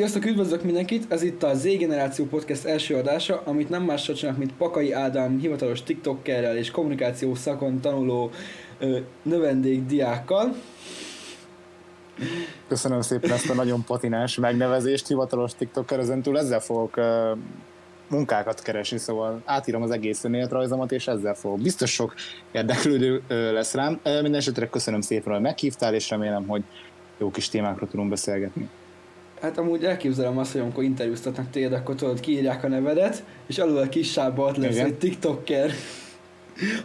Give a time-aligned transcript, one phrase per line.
[0.00, 1.12] Sziasztok, üdvözlök mindenkit!
[1.12, 5.38] Ez itt a Z Generáció Podcast első adása, amit nem mással csinálnak, mint Pakai Ádám
[5.38, 8.30] hivatalos TikTokerrel és kommunikáció szakon tanuló
[8.78, 8.98] ö.
[12.68, 17.38] Köszönöm szépen ezt a nagyon patinás megnevezést, hivatalos TikToker, ezentúl ezzel fogok uh,
[18.08, 21.60] munkákat keresni, szóval átírom az egész önéletrajzomat, és ezzel fogok.
[21.60, 22.14] Biztos sok
[22.52, 24.00] érdeklődő uh, lesz rám.
[24.32, 26.62] Esetre köszönöm szépen, hogy meghívtál, és remélem, hogy
[27.18, 28.68] jó kis témákról tudunk beszélgetni.
[29.40, 33.78] Hát amúgy elképzelem azt, hogy amikor interjúztatnak téged, akkor tudod, kiírják a nevedet, és alul
[33.78, 34.86] a kis sávba ott lesz Igen.
[34.86, 35.70] egy TikToker.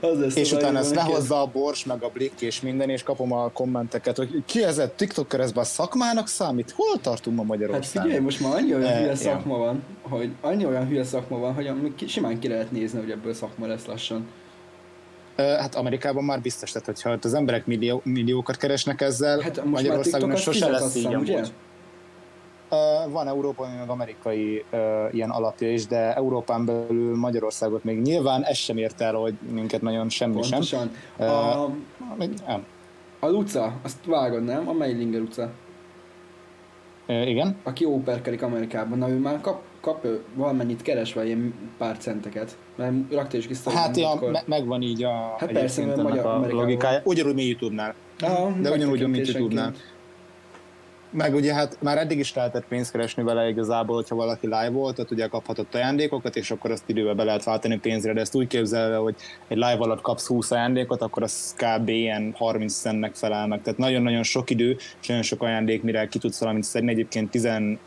[0.02, 3.04] Az lesz És az utána ezt lehozza a bors, meg a blik és minden, és
[3.04, 6.72] kapom a kommenteket, hogy ki ez a TikToker, ez a szakmának számít?
[6.76, 8.04] Hol tartunk ma Hát Magyarországon?
[8.04, 9.16] figyelj, most már annyi olyan Eh, hülye ja.
[9.16, 13.10] szakma van, hogy annyi olyan hülye szakma van, hogy amúgy simán ki lehet nézni, hogy
[13.12, 14.28] ebből szakma lesz lassan.
[15.38, 19.68] Hát Amerikában már biztos, tehát hogyha az emberek millió, milliókat keresnek ezzel, Hát most már
[19.68, 21.44] Magyarországon sose lesz így ugye?
[23.10, 24.64] Van európai, meg amerikai
[25.12, 29.82] ilyen alapja is, de Európán belül Magyarországot még nyilván ez sem ért el, hogy minket
[29.82, 30.52] nagyon semmi sem.
[30.52, 30.92] Pontosan.
[31.18, 31.72] Eh, A,
[32.48, 32.66] Nem.
[33.20, 34.68] a Luca, azt vágod, nem?
[34.68, 35.22] A Meilinger
[37.08, 37.56] Ö, Igen?
[37.64, 42.58] aki óperkedik Amerikában, na ő már kap, kap ő valamennyit keresve ilyen pár centeket.
[42.76, 46.56] Mert rakta is ki Hát ja, me- megvan így a Hát persze, mert magyar- a
[46.56, 47.02] logikája.
[47.04, 47.94] Ugyanúgy mi YouTube-nál.
[48.20, 49.28] Aha, De ugyanúgy, mint.
[49.28, 49.74] YouTube-nál.
[51.18, 54.96] Meg ugye hát már eddig is lehetett pénzt keresni vele igazából, hogyha valaki live volt,
[54.96, 58.48] tehát ugye kaphatott ajándékokat, és akkor azt idővel be lehet váltani pénzre, de ezt úgy
[58.48, 59.16] képzelve, hogy
[59.48, 61.90] egy live alatt kapsz 20 ajándékot, akkor az kb.
[61.90, 63.62] ilyen 30 centnek felel meg.
[63.62, 66.92] Tehát nagyon-nagyon sok idő, és nagyon sok ajándék, mire ki tudsz valamit szedni.
[66.92, 67.80] Egyébként 15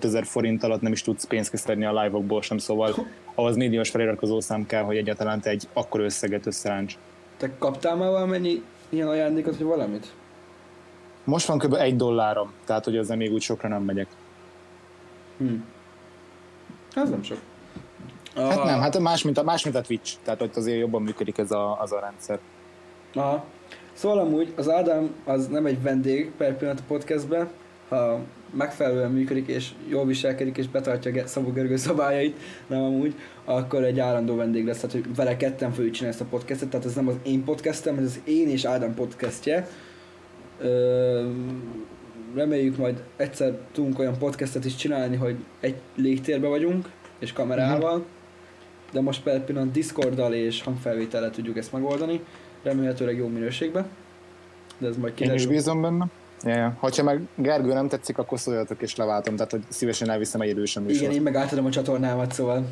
[0.00, 2.94] ezer forint alatt nem is tudsz pénzt szedni a live-okból sem, szóval
[3.34, 6.96] ahhoz milliós feliratkozó szám kell, hogy egyáltalán te egy akkor összeget összeráncs.
[7.36, 10.12] Te kaptál már valamennyi ilyen ajándékot, vagy valamit?
[11.24, 11.74] Most van kb.
[11.74, 14.06] egy dollárom, tehát hogy ezzel még úgy sokra nem megyek.
[15.38, 15.54] Hm.
[16.94, 17.38] Ez nem sok.
[18.34, 21.02] Hát Ah, nem, hát más mint a, más, mint a Twitch, tehát ott azért jobban
[21.02, 22.38] működik ez a, az a rendszer.
[23.14, 23.44] Aha.
[23.92, 27.48] Szóval amúgy az Ádám az nem egy vendég per pillanat a podcastben,
[27.88, 28.18] ha
[28.50, 34.36] megfelelően működik és jól viselkedik és betartja Szabó Gergő szabályait, nem amúgy, akkor egy állandó
[34.36, 37.14] vendég lesz, tehát hogy vele ketten fogjuk csinálni ezt a podcastet, tehát ez nem az
[37.22, 39.68] én podcastem, ez az én és Ádám podcastje.
[42.34, 48.04] Reméljük majd egyszer tudunk olyan podcastet is csinálni, hogy egy légtérbe vagyunk, és kamerával,
[48.92, 52.20] de most per pillanat Discorddal és hangfelvétellel tudjuk ezt megoldani,
[52.62, 53.86] remélhetőleg jó minőségben,
[54.78, 55.48] de ez majd Én is kiderül.
[55.48, 56.06] bízom benne.
[56.44, 56.76] Ja.
[56.80, 60.88] Ha meg Gergő nem tetszik, akkor szóljatok és leváltom, tehát hogy szívesen elviszem egy idősen
[60.88, 62.66] Igen, én meg átadom a csatornámat, szóval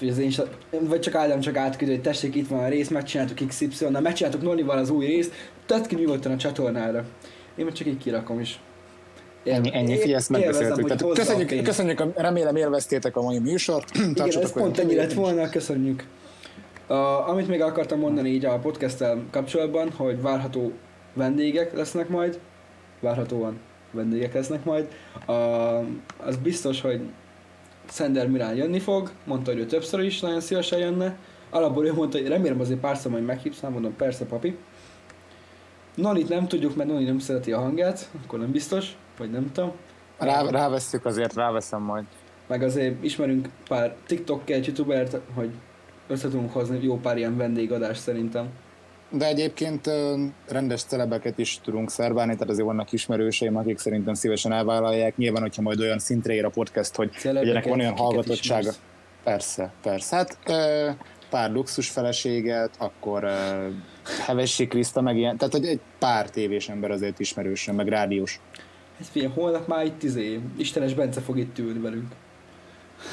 [0.00, 0.32] hogy az én,
[0.70, 4.42] vagy csak Ádám csak átküldő, hogy tessék, itt van a rész, megcsináltuk XY, na megcsináltuk
[4.42, 5.32] Nolival az új részt,
[5.66, 7.04] tedd ki nyugodtan a csatornára.
[7.56, 8.60] Én csak így kirakom is.
[9.44, 10.84] Ennyi, ennyi, figyelj, ezt megbeszéltük.
[10.84, 13.96] Tehát hozzá a köszönjük, köszönjük, remélem élveztétek a mai műsort.
[14.14, 16.06] Igen, ez pont ennyi lett volna, köszönjük.
[16.88, 20.72] Uh, amit még akartam mondani így a podcasttel kapcsolatban, hogy várható
[21.14, 22.38] vendégek lesznek majd,
[23.00, 23.58] várhatóan
[23.90, 24.88] vendégek lesznek majd.
[25.26, 25.34] Uh,
[26.16, 27.00] az biztos, hogy
[27.90, 31.16] Szender Mirán jönni fog, mondta, hogy ő többször is nagyon szívesen jönne.
[31.50, 34.56] Alapból ő mondta, hogy remélem azért párszor majd meghívsz, mondom, persze papi.
[35.94, 39.72] Nonit nem tudjuk, mert Noni nem szereti a hangját, akkor nem biztos, vagy nem tudom.
[40.18, 42.04] Rá, rávesszük azért, ráveszem majd.
[42.46, 45.50] Meg azért ismerünk pár TikTok-et, youtubert, hogy
[46.08, 48.48] össze tudunk hozni jó pár ilyen vendégadást szerintem.
[49.12, 49.90] De egyébként
[50.48, 55.16] rendes celebeket is tudunk szerválni, tehát azért vannak ismerőseim, akik szerintem szívesen elvállalják.
[55.16, 58.70] Nyilván, hogyha majd olyan szintre ér a podcast, hogy ennek van olyan hallgatottsága.
[59.24, 60.16] Persze, persze.
[60.16, 60.38] Hát
[61.30, 63.30] pár luxus feleséget, akkor
[64.26, 68.40] Hevesi Kriszta, meg ilyen, tehát hogy egy pár tévés ember azért ismerősen, meg rádiós.
[68.98, 72.12] Hát figyelj, holnap már itt izé, Istenes Bence fog itt ülni velünk.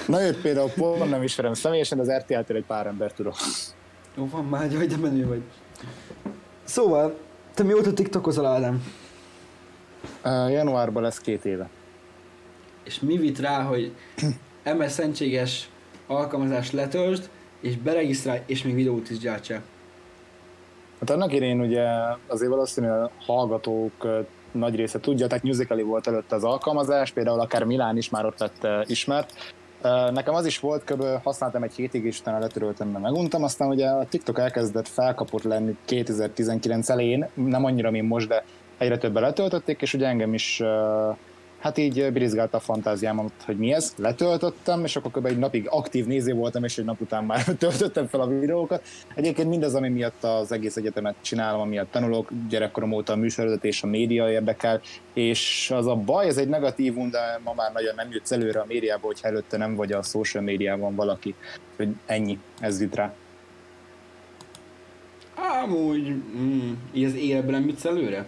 [0.07, 3.35] Na őt például pont nem ismerem személyesen, az RTL-től egy pár ember tudok.
[4.17, 5.41] Jó, van már, jaj, de menő vagy.
[6.63, 7.17] Szóval,
[7.53, 8.83] te mióta TikTokozol, Ádám?
[10.23, 11.69] Ö, januárban lesz két éve.
[12.83, 13.95] És mi vitt rá, hogy
[14.77, 15.69] MS szentséges
[16.07, 17.29] alkalmazást letöltsd,
[17.61, 19.61] és beregisztrálj, és még videót is gyártsál.
[20.99, 21.85] Hát annak idején ugye
[22.27, 24.07] azért valószínűleg a hallgatók
[24.51, 28.39] nagy része tudja, tehát musicali volt előtte az alkalmazás, például akár Milán is már ott
[28.39, 29.55] lett ismert.
[30.11, 31.03] Nekem az is volt, kb.
[31.23, 35.77] használtam egy hétig, és utána letöröltem, mert meguntam, aztán ugye a TikTok elkezdett felkapott lenni
[35.85, 38.43] 2019 elején, nem annyira, mint most, de
[38.77, 40.61] egyre többen letöltötték, és ugye engem is
[41.59, 43.93] hát így brizgált a fantáziámat, hogy mi ez.
[43.97, 45.25] Letöltöttem, és akkor kb.
[45.25, 48.83] egy napig aktív néző voltam, és egy nap után már töltöttem fel a videókat.
[49.15, 53.87] Egyébként mindaz, ami miatt az egész egyetemet csinálom, amiatt tanulok, gyerekkorom óta a műsorvezetés, a
[53.87, 54.81] média érdekel,
[55.13, 58.65] és az a baj, ez egy negatívum, de ma már nagyon nem jutsz előre a
[58.67, 61.35] médiába, hogy előtte nem vagy a social médiában valaki.
[61.75, 63.13] Hogy ennyi, ez jut rá.
[65.63, 66.07] Amúgy,
[66.37, 68.25] mm, így az életben nem jutsz előre?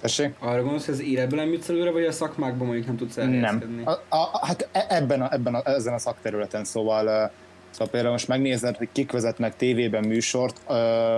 [0.00, 0.34] Tessék?
[0.38, 3.82] Arra gondolsz, hogy az életben nem jutsz előre, vagy a szakmákban mondjuk nem tudsz elhelyezkedni?
[3.82, 3.94] Nem.
[4.08, 7.30] A, a, hát e- ebben, a, ebben a, ezen a szakterületen, szóval
[7.70, 10.60] Szóval például most megnézed, hogy kik vezetnek tévében műsort,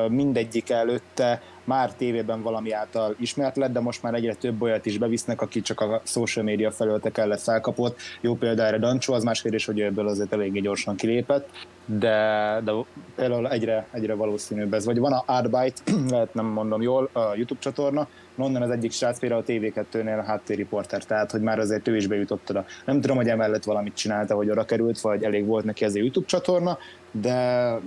[0.09, 4.99] mindegyik előtte már tévében valami által ismert lett, de most már egyre több olyat is
[4.99, 7.99] bevisznek, aki csak a social media felőlte kellett felkapott.
[8.21, 11.49] Jó példa erre Dancsó, az más kérdés, hogy ebből azért eléggé gyorsan kilépett,
[11.85, 12.73] de, de
[13.15, 14.85] például egyre, egyre valószínűbb ez.
[14.85, 19.19] Vagy van a Artbyte, lehet nem mondom jól, a YouTube csatorna, onnan az egyik srác
[19.19, 22.65] például a TV2-nél a háttérriporter, tehát hogy már azért ő is bejutott oda.
[22.85, 25.99] Nem tudom, hogy emellett valamit csinálta, hogy oda került, vagy elég volt neki ez a
[25.99, 26.79] YouTube csatorna,
[27.11, 27.79] de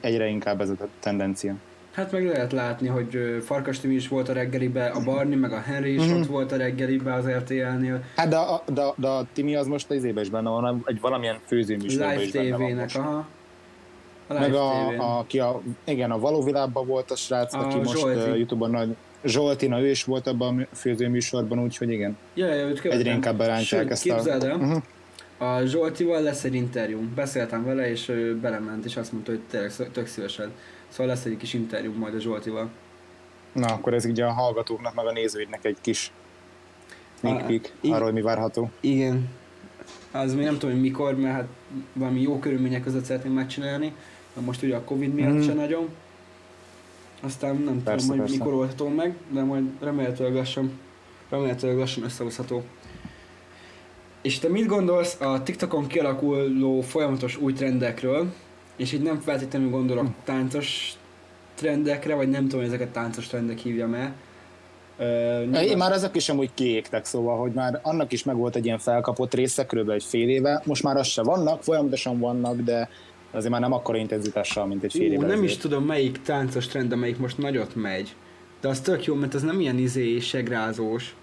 [0.00, 1.54] egyre inkább ez a tendencia.
[1.94, 5.60] Hát meg lehet látni, hogy Farkas Timi is volt a reggelibe, a Barni, meg a
[5.60, 6.20] Henry is mm-hmm.
[6.20, 8.04] ott volt a reggelibe az RTL-nél.
[8.16, 11.00] Hát de a, de, de a Timi az most az éve is benne van, egy
[11.00, 12.96] valamilyen főzőműsorban is benne van most.
[12.96, 13.26] aha.
[14.26, 17.76] A meg a, a, aki a, igen, a való világban volt a srác, a aki
[17.76, 18.38] most Zsolti.
[18.38, 22.16] Youtube-on nagy, Zsoltina, ő is volt abban a főzőműsorban, úgyhogy igen.
[22.34, 23.00] Ja, ja, őt követem.
[23.00, 24.30] Egyre inkább berántják ezt a...
[24.30, 24.82] el, uh-huh.
[25.38, 27.00] a Zsoltival lesz egy interjú.
[27.14, 30.52] Beszéltem vele, és ő belement, és azt mondta, hogy tényleg tök szívesen.
[30.94, 32.68] Szóval lesz egy kis interjú majd a Zsoltival.
[33.52, 36.12] Na, akkor ez így a hallgatóknak, meg a nézőidnek egy kis
[37.18, 38.70] sneak peek arról, mi várható.
[38.80, 39.28] Igen.
[40.10, 41.46] Az még nem tudom, hogy mikor, mert hát
[41.92, 43.92] valami jó körülmények között szeretném megcsinálni.
[44.34, 45.40] Na most ugye a Covid miatt mm.
[45.40, 45.88] se nagyon.
[47.20, 48.44] Aztán nem persze, tudom, hogy persze.
[48.44, 50.80] mikor oldható meg, de majd remélhetőleg lassan,
[51.28, 52.62] remélhetőleg lassan összehozható.
[54.22, 58.32] És te mit gondolsz a TikTokon kialakuló folyamatos új trendekről,
[58.76, 60.12] és így nem feltétlenül gondolok hm.
[60.24, 60.92] táncos
[61.54, 64.14] trendekre, vagy nem tudom, hogy ezeket táncos trendek hívjam el.
[64.98, 68.64] Uh, Én már ezek is amúgy kiégtek, szóval, hogy már annak is meg volt egy
[68.64, 69.90] ilyen felkapott része, kb.
[69.90, 72.88] egy fél éve, most már az se vannak, folyamatosan vannak, de
[73.30, 75.26] azért már nem akkora intenzitással, mint egy fél éve.
[75.26, 78.14] Nem is tudom, melyik táncos trend, amelyik most nagyot megy.
[78.60, 81.14] De az tök jó, mert az nem ilyen izé segrázós.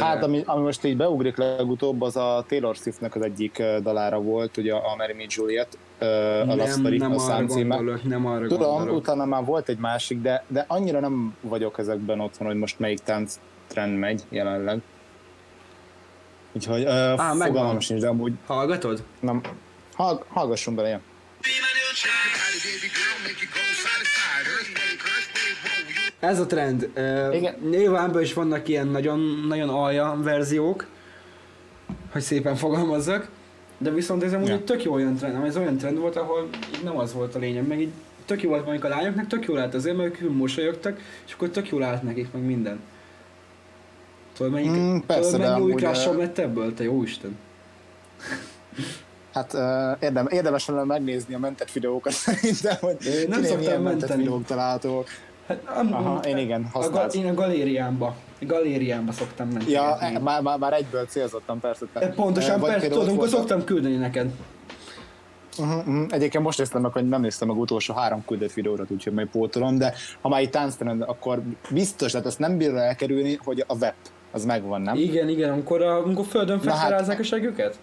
[0.00, 4.56] Hát, ami, ami most így beugrik legutóbb, az a Taylor Swiftnek az egyik dalára volt,
[4.56, 6.04] ugye a Mary Me Juliet, a
[6.44, 7.80] nem, Lasztari, nem a számcíme.
[8.02, 8.96] nem arra Tudom, gondolok.
[8.96, 12.98] utána már volt egy másik, de, de annyira nem vagyok ezekben otthon, hogy most melyik
[12.98, 14.80] tánc trend megy jelenleg.
[16.52, 18.32] Úgyhogy uh, Á, fogalmam sincs, de amúgy...
[18.46, 19.02] Hallgatod?
[19.20, 19.40] Nem,
[19.94, 21.00] hall, hallgassunk bele, ja.
[26.22, 26.90] Ez a trend.
[27.32, 27.54] Igen.
[27.70, 30.86] Nyilván is vannak ilyen nagyon, nagyon alja verziók,
[32.12, 33.28] hogy szépen fogalmazzak,
[33.78, 34.64] de viszont ez amúgy ja.
[34.64, 37.66] tök jó olyan trend, ez olyan trend volt, ahol így nem az volt a lényeg,
[37.66, 37.92] meg így
[38.24, 41.48] tök jó volt mondjuk a lányoknak, tök jó lehet azért, mert ők mosolyogtak, és akkor
[41.48, 42.80] tök jó lehet nekik, meg minden.
[44.36, 46.12] Tudod, melyik, mm, persze, tudod, mennyi új de...
[46.16, 47.38] lett ebből, te jó Isten?
[49.32, 49.60] Hát uh,
[50.00, 54.22] érdem, érdemes lenne megnézni a mentett videókat szerintem, hogy nem szoktam menteni.
[54.22, 55.08] videók találhatók.
[55.64, 59.70] Hát, am, Aha, én igen, A, én a galériámba, galériámba szoktam menni.
[59.70, 61.86] Ja, e, már, már, már egyből célzottam persze.
[61.92, 64.30] Te, Pontosan, e, persze, tudom, akkor szoktam küldeni neked.
[65.58, 66.06] Uh-huh, uh-huh.
[66.08, 69.78] Egyébként most néztem meg, hogy nem néztem meg utolsó három küldött videóra, úgyhogy majd pótolom,
[69.78, 73.94] de ha már itt tánctrend, akkor biztos, tehát ezt nem bírja elkerülni, hogy a web
[74.32, 74.96] az megvan, nem?
[74.96, 77.78] Igen, igen, amikor, a, amikor földön felszerázzák hát, a següket?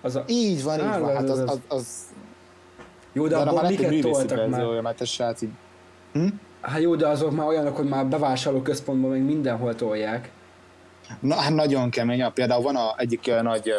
[0.00, 0.24] Az a...
[0.26, 2.02] Így van, így van, hát az, az, az...
[3.12, 4.80] Jó, de, de abból miket toltak már?
[4.80, 5.50] Mert a srác így...
[6.12, 6.26] Hm?
[6.64, 10.30] Hát jó, de azok már olyanok, hogy már bevásárló központban még mindenhol tolják.
[11.20, 12.32] Na, hát nagyon kemény.
[12.34, 13.72] Például van a egyik nagy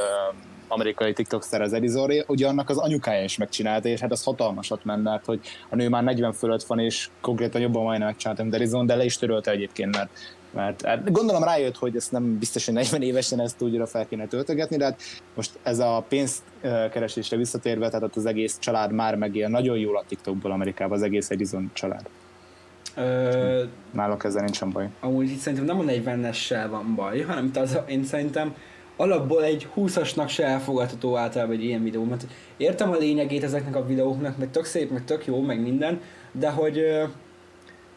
[0.68, 5.04] amerikai TikToker, az Elizori, ugye annak az anyukája is megcsinálta, és hát az hatalmasat ment,
[5.04, 5.40] mert hogy
[5.70, 9.04] a nő már 40 fölött van, és konkrétan jobban majdnem megcsinálta, mint Elizon, de le
[9.04, 10.10] is törölte egyébként, mert
[10.56, 14.28] mert hát gondolom rájött, hogy ezt nem biztos, hogy 40 évesen ezt újra fel kéne
[14.28, 15.02] töltögetni, de hát
[15.34, 20.52] most ez a pénzkeresésre visszatérve, tehát az egész család már megél nagyon jól a TikTokból
[20.52, 22.10] Amerikában, az egész Edison család.
[22.96, 24.90] Ö, Náluk ezzel nincsen baj.
[25.00, 28.56] Amúgy itt szerintem nem a 40-essel van baj, hanem az, én szerintem
[28.96, 33.86] alapból egy 20-asnak se elfogadható általában egy ilyen videó, mert értem a lényegét ezeknek a
[33.86, 37.04] videóknak, meg tök szép, meg tök jó, meg minden, de hogy ö,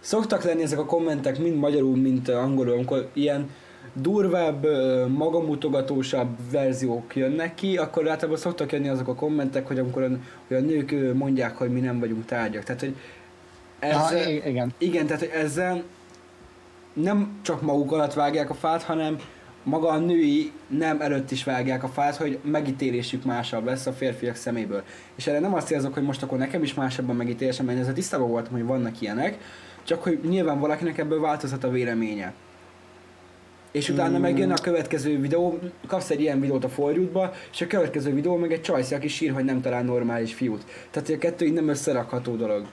[0.01, 3.51] szoktak lenni ezek a kommentek mind magyarul, mint angolul, amikor ilyen
[3.93, 4.67] durvább,
[5.09, 10.61] magamutogatósabb verziók jönnek ki, akkor általában szoktak jönni azok a kommentek, hogy amikor hogy a
[10.61, 12.65] nők mondják, hogy mi nem vagyunk tárgyak.
[12.65, 12.97] Tehát, hogy
[13.79, 14.75] ezzel, ah, igen.
[14.79, 15.85] Igen, tehát ezzel
[16.93, 19.19] nem csak maguk alatt vágják a fát, hanem
[19.63, 24.35] maga a női nem előtt is vágják a fát, hogy megítélésük másabb lesz a férfiak
[24.35, 24.83] szeméből.
[25.15, 28.29] És erre nem azt érzek, hogy most akkor nekem is másabban megítélésem, mert ezzel tisztában
[28.29, 29.39] voltam, hogy vannak ilyenek,
[29.83, 32.33] csak hogy nyilván valakinek ebből változhat a véleménye.
[33.71, 34.21] És utána mm.
[34.21, 38.53] megjön a következő videó, kapsz egy ilyen videót a forjútba, és a következő videó meg
[38.53, 40.65] egy csajsz, aki sír, hogy nem talál normális fiút.
[40.91, 42.67] Tehát a kettő így nem összerakható dolog.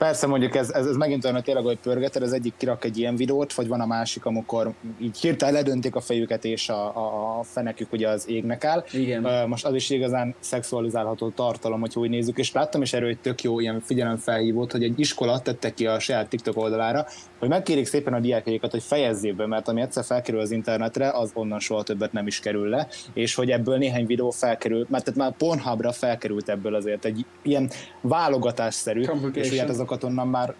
[0.00, 2.98] Persze mondjuk ez, ez, ez megint olyan, hogy tényleg, hogy pörgeted, az egyik kirak egy
[2.98, 7.38] ilyen videót, vagy van a másik, amikor így hirtelen ledöntik a fejüket, és a, a,
[7.38, 8.84] a fenekük ugye az égnek áll.
[8.92, 9.48] Igen.
[9.48, 13.42] Most az is igazán szexualizálható tartalom, hogy úgy nézzük, és láttam is erről egy tök
[13.42, 17.06] jó ilyen figyelemfelhívót, hogy egy iskola tette ki a saját TikTok oldalára,
[17.38, 21.30] hogy megkérik szépen a diákjaikat, hogy fejezzék be, mert ami egyszer felkerül az internetre, az
[21.34, 25.20] onnan soha többet nem is kerül le, és hogy ebből néhány videó felkerül, mert tehát
[25.20, 29.02] már Pornhubra felkerült ebből azért egy ilyen válogatásszerű,
[29.32, 30.54] és ugye hát azokat onnan már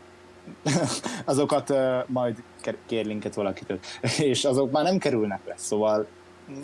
[1.24, 1.72] azokat
[2.06, 2.42] majd
[2.86, 3.78] kérlinket valakitől,
[4.30, 6.06] és azok már nem kerülnek le, szóval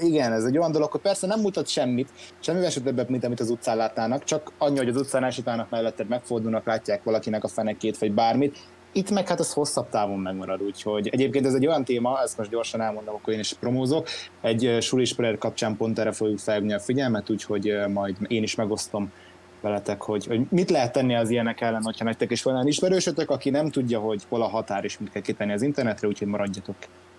[0.01, 3.41] igen, ez egy olyan dolog, hogy persze nem mutat semmit, semmivel se többet, mint amit
[3.41, 7.99] az utcán látnának, csak annyi, hogy az utcán elsétálnak melletted, megfordulnak, látják valakinek a fenekét,
[7.99, 8.59] vagy bármit,
[8.93, 12.51] itt meg hát az hosszabb távon megmarad, úgyhogy egyébként ez egy olyan téma, ezt most
[12.51, 14.09] gyorsan elmondom, akkor én is promózok,
[14.41, 19.13] egy sulis kapcsán pont erre fogjuk felhívni a figyelmet, úgyhogy majd én is megosztom
[19.61, 23.31] veletek, hogy, hogy mit lehet tenni az ilyenek ellen, hogyha nektek is van olyan ismerősötök,
[23.31, 26.77] aki nem tudja, hogy hol a határ és mit kell kitenni az internetre, úgyhogy maradjatok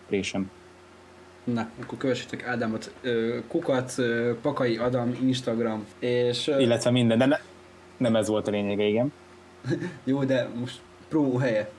[0.09, 0.51] résem.
[1.43, 2.93] Na, akkor kövessétek Ádámot,
[3.47, 3.95] Kukat,
[4.41, 6.47] Pakai Adam, Instagram, és...
[6.47, 7.37] Illetve minden, de ne,
[7.97, 9.13] nem ez volt a lényege, igen.
[10.03, 10.79] Jó, de most
[11.09, 11.69] promó helye.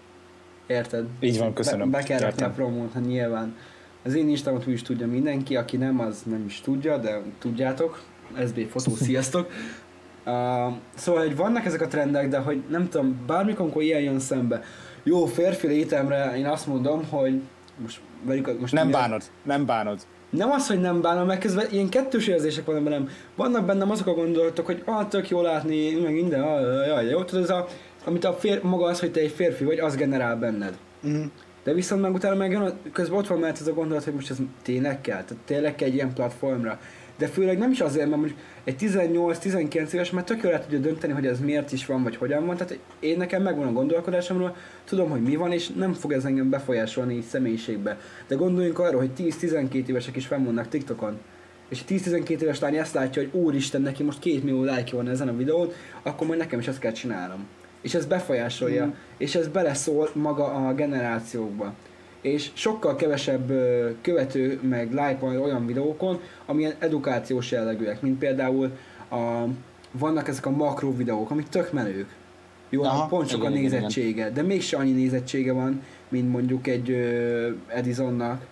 [0.67, 1.07] Érted?
[1.21, 1.91] Így van, köszönöm.
[1.91, 3.57] Be, be kell rakni a promót, hát nyilván.
[4.03, 8.03] Az én Instagramot úgy is tudja mindenki, aki nem, az nem is tudja, de tudjátok.
[8.47, 9.51] SB fotó, sziasztok.
[10.29, 14.19] Uh, szóval, hogy vannak ezek a trendek, de hogy nem tudom, bármikor, amikor ilyen jön
[14.19, 14.63] szembe,
[15.03, 17.41] jó férfi létemre én azt mondom, hogy
[17.77, 20.01] most velük, most nem bánod, nem bánod.
[20.31, 23.09] Nem az, hogy nem bánom, mert közben ilyen kettős érzések vannak bennem.
[23.35, 27.25] Vannak bennem azok a gondolatok, hogy ah, tök jó látni, meg minden, ah, jaj, jó,
[27.25, 27.67] tudod, ez a,
[28.05, 30.79] amit a fér, maga az, hogy te egy férfi vagy, az generál benned.
[31.07, 31.23] Mm.
[31.65, 34.31] De viszont meg utána meg jön, közben ott van mert ez a gondolat, hogy most
[34.31, 36.79] ez tényleg kell, tehát tényleg kell egy ilyen platformra
[37.19, 40.79] de főleg nem is azért, mert mondjuk egy 18-19 éves már tök jól el tudja
[40.79, 42.57] dönteni, hogy ez miért is van, vagy hogyan van.
[42.57, 46.51] Tehát én nekem megvan a gondolkodásomról, tudom, hogy mi van, és nem fog ez engem
[46.51, 47.99] befolyásolni így személyiségbe.
[48.27, 51.19] De gondoljunk arra, hogy 10-12 évesek is fenn vannak TikTokon,
[51.69, 55.29] és 10-12 éves lány ezt látja, hogy úristen, neki most két millió like van ezen
[55.29, 55.73] a videón,
[56.03, 57.47] akkor majd nekem is ezt kell csinálnom.
[57.83, 58.91] És ez befolyásolja, mm.
[59.17, 61.75] és ez beleszól maga a generációkba
[62.21, 63.47] és sokkal kevesebb
[64.01, 68.71] követő meg like van olyan videókon, amilyen edukációs jellegűek, mint például
[69.11, 69.45] a,
[69.93, 72.17] vannak ezek a makro videók, amik tök menők.
[72.71, 74.35] Jó, Aha, pont sok igen, a nézettsége, igen.
[74.35, 76.91] de mégse annyi nézettsége van, mint mondjuk egy
[77.67, 78.47] Edisonnak,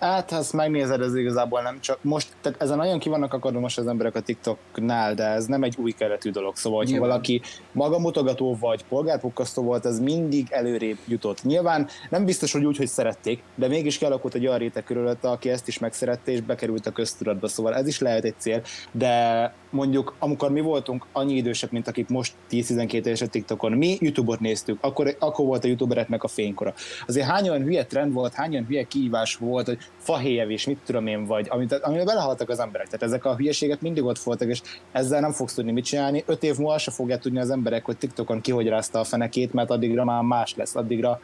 [0.00, 3.60] Hát, ha ezt megnézed, ez igazából nem csak most, tehát ezen nagyon ki vannak akadva
[3.60, 6.56] most az emberek a TikToknál, de ez nem egy új keletű dolog.
[6.56, 7.08] Szóval, Nyilván.
[7.08, 7.40] valaki
[7.72, 11.42] magamutogató vagy polgárpukkasztó volt, ez mindig előrébb jutott.
[11.42, 15.48] Nyilván nem biztos, hogy úgy, hogy szerették, de mégis kialakult egy olyan réteg körülött, aki
[15.48, 17.48] ezt is megszerette, és bekerült a köztudatba.
[17.48, 22.08] Szóval ez is lehet egy cél, de mondjuk, amikor mi voltunk annyi idősek, mint akik
[22.08, 26.74] most 10-12 évesek TikTokon, mi YouTube-ot néztük, akkor, akkor volt a youtubereknek a fénykora.
[27.06, 31.06] Azért hány olyan hülye trend volt, hány olyan hülye kihívás volt, hogy fahéjevés, mit tudom
[31.06, 32.86] én, vagy amit, amiben belehaltak az emberek.
[32.86, 34.62] Tehát ezek a hülyeségek mindig ott voltak, és
[34.92, 36.22] ezzel nem fogsz tudni mit csinálni.
[36.26, 39.52] Öt év múlva se fogják tudni az emberek, hogy TikTokon ki hogy rázta a fenekét,
[39.52, 41.20] mert addigra már más lesz, addigra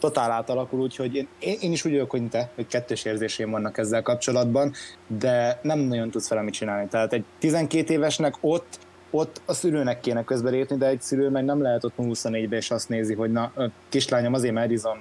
[0.00, 4.02] totál átalakul, úgyhogy én, én is úgy vagyok, hogy te, hogy kettős érzésém vannak ezzel
[4.02, 4.72] kapcsolatban,
[5.06, 6.88] de nem nagyon tudsz vele mit csinálni.
[6.88, 8.78] Tehát egy 12 évesnek ott
[9.14, 12.88] ott a szülőnek kéne közbelépni, de egy szülő meg nem lehet ott 24-be és azt
[12.88, 13.52] nézi, hogy na,
[13.88, 14.98] kislányom azért Madison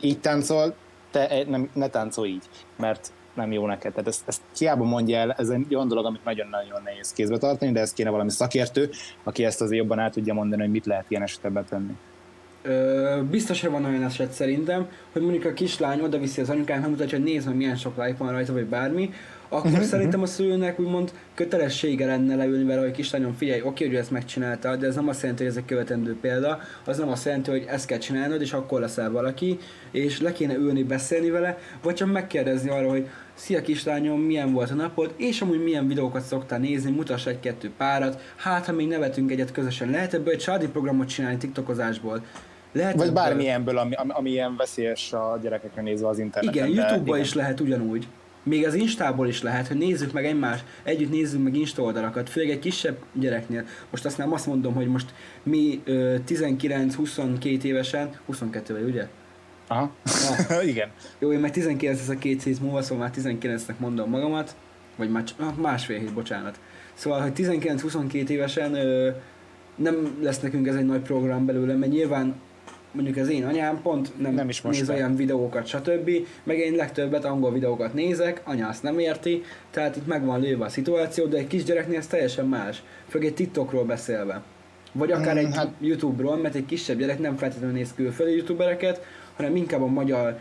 [0.00, 0.74] így táncol,
[1.10, 2.44] te e, nem, ne táncolj így,
[2.76, 3.92] mert nem jó neked.
[3.92, 7.72] Tehát ezt, ezt hiába mondja el, ez egy olyan dolog, amit nagyon-nagyon nehéz kézbe tartani,
[7.72, 8.90] de ez kéne valami szakértő,
[9.24, 11.92] aki ezt azért jobban el tudja mondani, hogy mit lehet ilyen esetben tenni.
[12.62, 16.90] Ö, biztos, hogy van olyan eset szerintem, hogy mondjuk a kislány oda viszi az anyukának,
[16.90, 19.12] mutatja, hogy nézd meg milyen sok like van rajta, vagy bármi,
[19.48, 23.94] akkor uh-huh, szerintem a szülőnek úgymond kötelessége lenne leülni vele, hogy kislányom, figyelj, oké, hogy
[23.94, 27.24] ezt megcsinálta, de ez nem azt jelenti, hogy ez egy követendő példa, az nem azt
[27.24, 29.58] jelenti, hogy ezt kell csinálnod, és akkor leszel valaki,
[29.90, 34.70] és le kéne ülni, beszélni vele, vagy csak megkérdezni arra, hogy szia kislányom, milyen volt
[34.70, 39.30] a napod, és amúgy milyen videókat szoktál nézni, mutass egy-kettő párat, hát ha még nevetünk
[39.30, 42.24] egyet közösen, lehet ebből egy családi programot csinálni TikTokozásból,
[42.72, 43.22] lehet Vagy ebből...
[43.22, 46.66] bármilyenből, ami, ami, ami ilyen veszélyes a gyerekekre nézve az interneten.
[46.66, 48.06] Igen, YouTube-ba is lehet ugyanúgy
[48.48, 52.50] még az Instából is lehet, hogy nézzük meg egymás, együtt nézzük meg Insta oldalakat, főleg
[52.50, 53.64] egy kisebb gyereknél.
[53.90, 59.08] Most azt nem azt mondom, hogy most mi 19-22 évesen, 22 vagy ugye?
[59.66, 59.92] Aha.
[60.64, 60.88] Igen.
[61.18, 64.56] Jó, én meg 19 ez a két hét múlva, szóval már 19-nek mondom magamat,
[64.96, 66.60] vagy már ah, másfél hét, bocsánat.
[66.94, 69.10] Szóval, hogy 19-22 évesen ö,
[69.76, 72.34] nem lesz nekünk ez egy nagy program belőle, mert nyilván
[72.92, 74.94] mondjuk az én anyám pont nem, Nem is most néz be.
[74.94, 76.10] olyan videókat, stb.
[76.42, 80.64] Meg én legtöbbet angol videókat nézek, anya azt nem érti, tehát itt meg van lőve
[80.64, 82.82] a szituáció, de egy kisgyereknél ez teljesen más.
[83.08, 84.42] Főleg egy TikTokról beszélve.
[84.92, 89.04] Vagy akár Mm, egy hát- YouTube-ról, mert egy kisebb gyerek nem feltétlenül néz külföldi youtubereket,
[89.36, 90.38] hanem inkább a magyar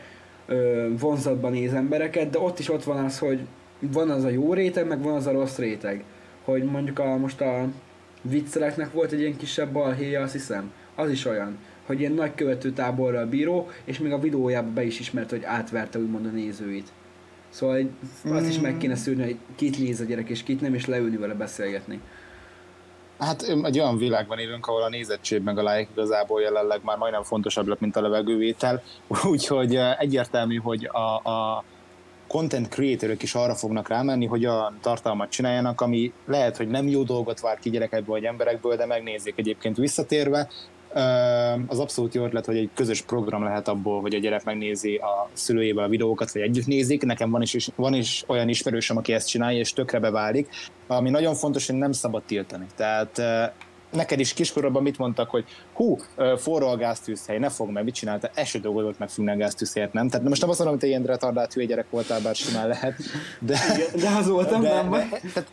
[0.47, 3.39] ö, vonzatban néz embereket, de ott is ott van az, hogy
[3.79, 6.03] van az a jó réteg, meg van az a rossz réteg.
[6.43, 7.65] Hogy mondjuk a, most a
[8.21, 12.71] vicceleknek volt egy ilyen kisebb balhéja, azt hiszem, az is olyan, hogy ilyen nagy követő
[12.71, 16.91] táborral bíró, és még a videójában be is ismert, hogy átverte úgymond a nézőit.
[17.49, 17.91] Szóval egy-
[18.29, 21.17] azt is meg kéne szűrni, hogy kit néz a gyerek, és kit nem, és leülni
[21.17, 21.99] vele beszélgetni.
[23.19, 27.23] Hát egy olyan világban élünk, ahol a nézettség meg a like igazából jelenleg már majdnem
[27.23, 28.83] fontosabb lett, mint a levegővétel,
[29.31, 31.63] úgyhogy egyértelmű, hogy a, a
[32.27, 37.03] content creatorök is arra fognak rámenni, hogy olyan tartalmat csináljanak, ami lehet, hogy nem jó
[37.03, 40.49] dolgot vár ki gyerekekből vagy emberekből, de megnézzék egyébként visszatérve.
[41.67, 45.29] Az abszolút jó ötlet, hogy egy közös program lehet abból, hogy a gyerek megnézi a
[45.33, 47.03] szülőjével a videókat, vagy együtt nézik.
[47.03, 50.49] Nekem van is, van is olyan ismerősöm, aki ezt csinálja, és tökre beválik.
[50.87, 52.65] Ami nagyon fontos, hogy nem szabad tiltani.
[52.75, 53.21] Tehát
[53.91, 55.97] neked is kiskorodban mit mondtak, hogy hú,
[56.37, 58.29] forró a gáztűzhely, ne fog meg, mit csinálta?
[58.33, 60.09] Eső dolgozott meg függni a gáztűzhelyet, nem?
[60.09, 62.95] Tehát most nem azt mondom, hogy te ilyen retardált hülye gyerek voltál, bár simán lehet.
[63.39, 63.59] De,
[63.95, 65.49] De az voltam, de, nem de, tehát,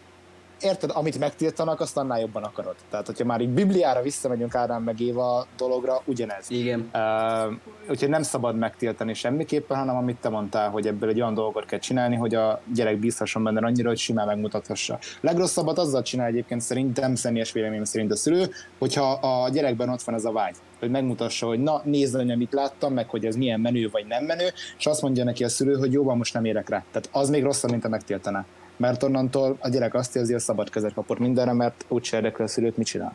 [0.64, 2.74] érted, amit megtiltanak, azt annál jobban akarod.
[2.90, 6.50] Tehát, hogyha már így Bibliára visszamegyünk Ádám meg Éva dologra, ugyanez.
[6.50, 6.90] Igen.
[6.94, 7.54] Uh,
[7.88, 11.78] úgyhogy nem szabad megtiltani semmiképpen, hanem amit te mondtál, hogy ebből egy olyan dolgot kell
[11.78, 14.98] csinálni, hogy a gyerek bízhasson benne annyira, hogy simán megmutathassa.
[15.20, 20.14] Legrosszabbat azzal csinál egyébként szerintem, személyes véleményem szerint a szülő, hogyha a gyerekben ott van
[20.14, 23.60] ez a vágy, hogy megmutassa, hogy na, nézd anya, mit láttam, meg hogy ez milyen
[23.60, 26.44] menő vagy nem menő, és azt mondja neki a szülő, hogy jó van, most nem
[26.44, 26.84] érek rá.
[26.92, 28.44] Tehát az még rosszabb, mint a megtiltaná.
[28.76, 32.48] Mert onnantól a gyerek azt érzi, hogy szabad kezet kapott mindenre, mert úgyse érdekli a
[32.48, 33.14] szülőt, mit csinál.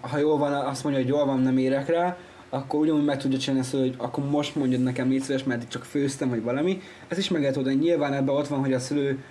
[0.00, 2.16] ha jól van, azt mondja, hogy jól van, nem érek rá,
[2.50, 5.84] akkor ugyanúgy meg tudja csinálni azt, hogy akkor most mondjad nekem légy szíves, mert csak
[5.84, 6.80] főztem, vagy valami.
[7.08, 7.74] Ez is meg lehet oldani.
[7.74, 9.24] Nyilván ebben ott van, hogy a szülő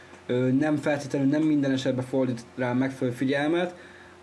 [0.59, 3.75] nem feltétlenül, nem minden esetben fordít rá megfelelő figyelmet.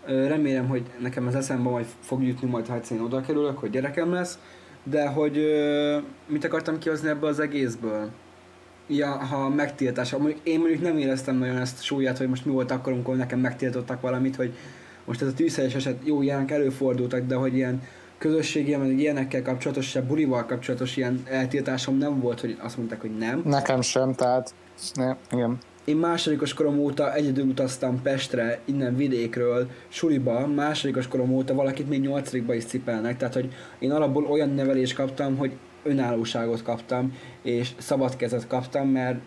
[0.07, 4.13] Remélem, hogy nekem az eszembe majd fog jutni, majd ha egyszer oda kerülök, hogy gyerekem
[4.13, 4.39] lesz.
[4.83, 5.39] De hogy
[6.27, 8.11] mit akartam kihozni ebből az egészből?
[8.87, 12.71] Ja, ha megtiltás, mondjuk én mondjuk nem éreztem nagyon ezt súlyát, hogy most mi volt
[12.71, 14.55] akkor, amikor nekem megtiltottak valamit, hogy
[15.05, 17.83] most ez a tűzhelyes eset, jó, ilyenek előfordultak, de hogy ilyen
[18.19, 23.17] közösségi, meg ilyenekkel kapcsolatos, se bulival kapcsolatos ilyen eltiltásom nem volt, hogy azt mondták, hogy
[23.17, 23.43] nem.
[23.45, 24.55] Nekem sem, tehát
[24.95, 25.59] ne, igen.
[25.85, 32.01] Én másodikos korom óta egyedül utaztam Pestre, innen vidékről, suliba, másodikos korom óta valakit még
[32.01, 35.53] nyolcadikba is cipelnek, tehát hogy én alapból olyan nevelést kaptam, hogy
[35.85, 39.19] önállóságot kaptam, és szabad kezet kaptam, mert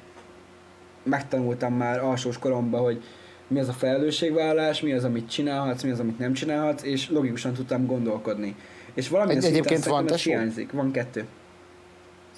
[1.04, 3.04] megtanultam már alsós koromban, hogy
[3.48, 7.54] mi az a felelősségvállalás, mi az, amit csinálhatsz, mi az, amit nem csinálhatsz, és logikusan
[7.54, 8.56] tudtam gondolkodni.
[8.94, 10.30] És valamilyen Egy- egyébként van tesó?
[10.32, 10.72] hiányzik.
[10.72, 11.26] Van kettő.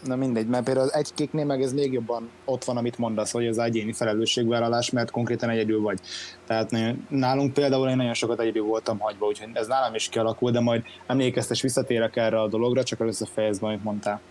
[0.03, 3.31] Na mindegy, mert például az egy kéknél meg ez még jobban ott van, amit mondasz,
[3.31, 5.99] hogy az egyéni felelősségvállalás, mert konkrétan egyedül vagy.
[6.47, 6.71] Tehát
[7.09, 10.83] nálunk például én nagyon sokat egyedül voltam hagyva, úgyhogy ez nálam is kialakul, de majd
[11.07, 14.21] emlékeztes, visszatérek erre a dologra, csak először fejezd amit mondtál.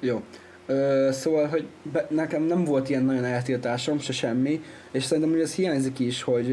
[0.00, 0.22] Jó.
[0.66, 5.42] Ö, szóval, hogy be, nekem nem volt ilyen nagyon eltiltásom, se semmi, és szerintem, hogy
[5.42, 6.52] ez hiányzik is, hogy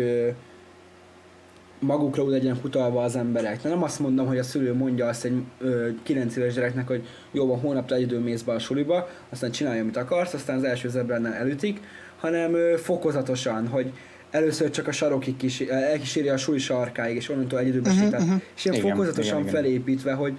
[1.85, 3.61] magukra úgy legyenek utalva az emberek.
[3.61, 7.07] De nem azt mondom, hogy a szülő mondja azt egy ö, 9 éves gyereknek, hogy
[7.31, 10.89] jó van, hónapra egyedül mész be a suliba, aztán csinálja, amit akarsz, aztán az első
[10.89, 11.79] zebránál elütik,
[12.19, 13.91] hanem ö, fokozatosan, hogy
[14.31, 18.41] először csak a sarokig kis, elkíséri a suli sarkáig, és onnantól egyedül uh-huh, uh-huh.
[18.55, 19.61] és ilyen Igen, fokozatosan igen, igen.
[19.61, 20.37] felépítve, hogy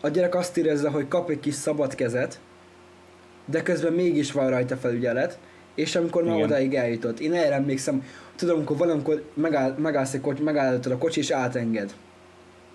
[0.00, 2.40] a gyerek azt érezze, hogy kap egy kis szabad kezet,
[3.44, 5.38] de közben mégis van rajta felügyelet,
[5.74, 6.46] és amikor már Igen.
[6.46, 7.20] odáig eljutott.
[7.20, 8.02] Én erre emlékszem,
[8.36, 11.94] tudom, amikor valamikor megáll, megállsz egy kocsi, megállítod a kocsi, és átenged.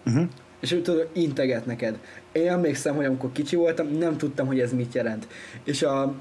[0.06, 0.24] Uh-huh.
[0.60, 2.00] És ő tudod, integet neked.
[2.32, 5.28] Én emlékszem, hogy amikor kicsi voltam, nem tudtam, hogy ez mit jelent.
[5.64, 6.14] És a,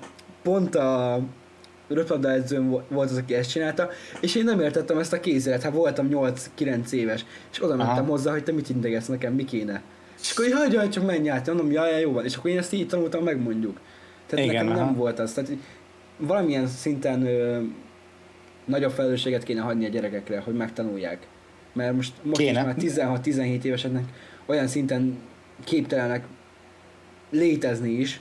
[0.43, 1.21] pont a
[1.89, 3.89] röplabda edzőm vo- volt az, aki ezt csinálta,
[4.21, 8.11] és én nem értettem ezt a kézjelet, hát voltam 8-9 éves, és oda mentem Aha.
[8.11, 9.83] hozzá, hogy te mit integetsz nekem, mi kéne.
[10.21, 12.25] És akkor jaj, jaj, csak menj át, mondom, jaj, jaj, jó van.
[12.25, 13.81] És akkor én ezt így tanultam, megmondjuk.
[14.27, 14.97] Tehát Igen, nekem nem aha.
[14.97, 15.33] volt az.
[15.33, 15.51] Tehát
[16.17, 17.61] valamilyen szinten ö,
[18.71, 21.27] nagyobb felelősséget kéne hagyni a gyerekekre, hogy megtanulják.
[21.73, 24.05] Mert most, most is már 16-17 éveseknek
[24.47, 25.19] olyan szinten
[25.65, 26.25] képtelenek
[27.31, 28.21] létezni is,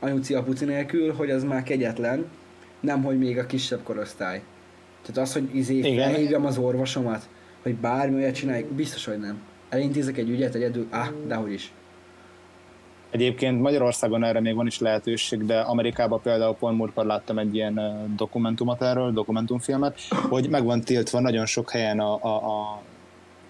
[0.00, 2.26] anyuci apuci nélkül, hogy az már kegyetlen,
[2.80, 4.42] nem hogy még a kisebb korosztály.
[5.02, 7.28] Tehát az, hogy izé felhívjam az orvosomat,
[7.62, 9.40] hogy bármi olyat csinálj, biztos, hogy nem.
[9.68, 11.72] Elintézek egy ügyet egyedül, ah, dehogy is.
[13.10, 17.80] Egyébként Magyarországon erre még van is lehetőség, de Amerikában például pont múltkor láttam egy ilyen
[18.16, 22.82] dokumentumot erről, dokumentumfilmet, hogy meg van tiltva nagyon sok helyen a, a, a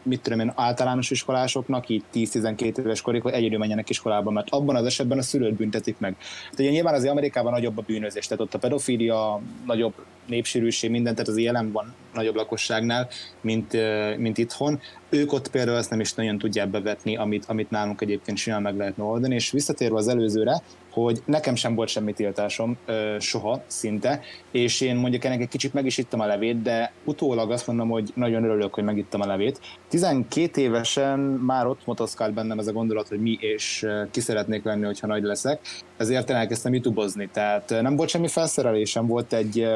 [0.03, 4.77] mit tudom én, általános iskolásoknak, így 10-12 éves korig, hogy egyedül menjenek iskolába, mert abban
[4.77, 6.17] az esetben a szülőt büntetik meg.
[6.17, 9.95] Tehát ugye nyilván azért Amerikában nagyobb a bűnözés, tehát ott a pedofília, nagyobb
[10.27, 13.09] népsűrűség, minden, tehát az jelen van nagyobb lakosságnál,
[13.41, 13.77] mint,
[14.17, 14.81] mint itthon.
[15.11, 18.77] Ők ott például ezt nem is nagyon tudják bevetni, amit, amit nálunk egyébként simán meg
[18.77, 22.79] lehetne oldani, és visszatérve az előzőre, hogy nekem sem volt semmi tiltásom
[23.19, 27.51] soha szinte, és én mondjuk ennek egy kicsit meg is ittam a levét, de utólag
[27.51, 29.61] azt mondom, hogy nagyon örülök, hogy megittam a levét.
[29.89, 34.85] 12 évesen már ott motoszkált bennem ez a gondolat, hogy mi és ki szeretnék lenni,
[34.85, 35.61] hogyha nagy leszek,
[35.97, 39.69] ezért én elkezdtem youtube tehát nem volt semmi felszerelésem, volt egy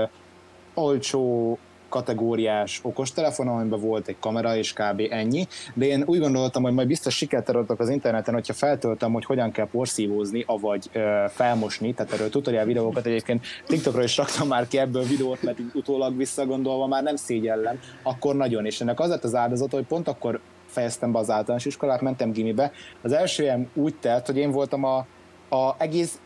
[0.75, 1.59] olcsó
[1.93, 5.03] kategóriás okostelefon, amiben volt egy kamera és kb.
[5.11, 9.25] ennyi, de én úgy gondoltam, hogy majd biztos sikert adok az interneten, hogyha feltöltöm, hogy
[9.25, 14.69] hogyan kell porszívózni, avagy ö, felmosni, tehát erről tutorial videókat egyébként TikTokra is raktam már
[14.69, 19.25] ki ebből videót, mert utólag visszagondolva már nem szégyellem, akkor nagyon, és ennek az lett
[19.25, 22.73] az áldozata, hogy pont akkor fejeztem be az általános iskolát, mentem gimibe.
[23.03, 25.07] Az első úgy telt, hogy én voltam a,
[25.49, 26.21] a egész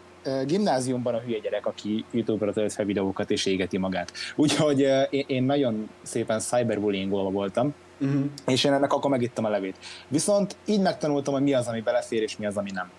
[0.47, 4.13] gimnáziumban a hülye gyerek, aki YouTube-ra tölt fel videókat és égeti magát.
[4.37, 4.87] Úgyhogy
[5.27, 8.25] én nagyon szépen cyberbullyingolva voltam, uh-huh.
[8.47, 9.77] és én ennek akkor megittem a levét.
[10.09, 12.91] Viszont így megtanultam, hogy mi az, ami belefér, és mi az, ami nem.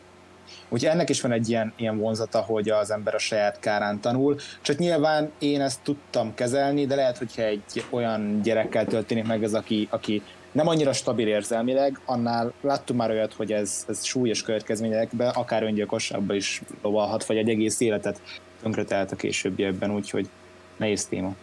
[0.69, 4.35] Úgyhogy ennek is van egy ilyen, ilyen vonzata, hogy az ember a saját kárán tanul.
[4.61, 9.53] Csak nyilván én ezt tudtam kezelni, de lehet, hogyha egy olyan gyerekkel történik meg ez,
[9.53, 10.21] aki, aki
[10.57, 16.33] nem annyira stabil érzelmileg, annál láttunk már olyat, hogy ez, ez súlyos következményekbe, akár öngyilkosságba
[16.33, 18.21] is lovalhat, vagy egy egész életet
[18.61, 20.29] tönkretelt a későbbiekben, úgyhogy
[20.77, 21.35] nehéz téma.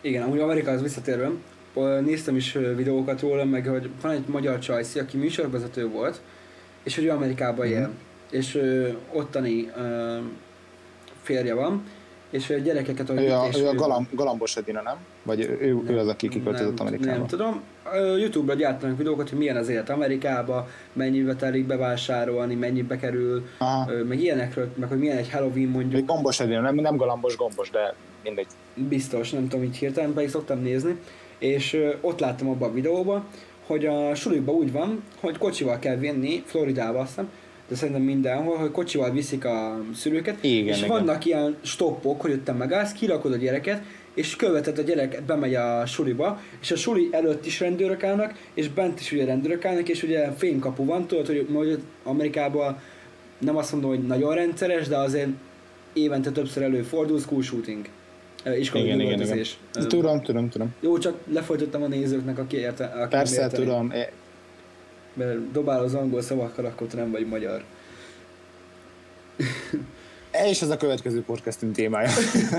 [0.00, 1.30] Igen, amúgy Amerikához visszatérve,
[2.00, 6.20] néztem is videókat róla, meg hogy van egy magyar csajszi, aki műsorvezető volt,
[6.82, 7.90] és hogy ő Amerikában él,
[8.30, 10.18] és ö, ottani ö,
[11.22, 11.84] férje van,
[12.30, 13.10] és a gyerekeket...
[13.10, 14.96] Ő a, ő a galam, Galambos Edina, nem?
[15.22, 17.16] Vagy ő, nem, ő az, aki kiköltözött Amerikába?
[17.16, 17.62] Nem tudom.
[18.18, 23.90] Youtube-ra gyártanak videókat, hogy milyen az élet Amerikába, mennyibe telik bevásárolni, mennyibe kerül, Aha.
[24.08, 26.00] meg ilyenekről, meg hogy milyen egy Halloween mondjuk.
[26.00, 28.46] Egy gombos Edina, nem, nem galambos gombos, de mindegy.
[28.74, 30.98] Biztos, nem tudom, így hirtelen pedig szoktam nézni.
[31.38, 33.24] És ott láttam abban a videóban,
[33.66, 37.30] hogy a sulikban úgy van, hogy kocsival kell vinni Floridába, azt hiszem,
[37.68, 40.88] de szerintem mindenhol, hogy kocsival viszik a szülőket, igen, és igen.
[40.88, 43.82] vannak ilyen stoppok, hogy ott megállsz, kirakod a gyereket,
[44.14, 48.68] és követett a gyerek bemegy a suliba, és a suli előtt is rendőrök állnak, és
[48.68, 52.78] bent is ugye rendőrök állnak, és ugye fénykapu van, tudod, hogy, hogy Amerikában
[53.38, 55.28] nem azt mondom, hogy nagyon rendszeres, de azért
[55.92, 57.88] évente többször előfordul school shooting.
[58.58, 59.44] Iskolai igen, igen, igen.
[59.88, 60.74] Tudom, tudom, tudom.
[60.80, 62.84] Jó, csak lefolytottam a nézőknek, aki érte.
[62.84, 63.92] Aki Persze, érte, tudom
[65.18, 67.64] mert dobál az angol szavakkal, akkor nem vagy magyar.
[70.50, 72.10] És ez a következő podcastünk témája.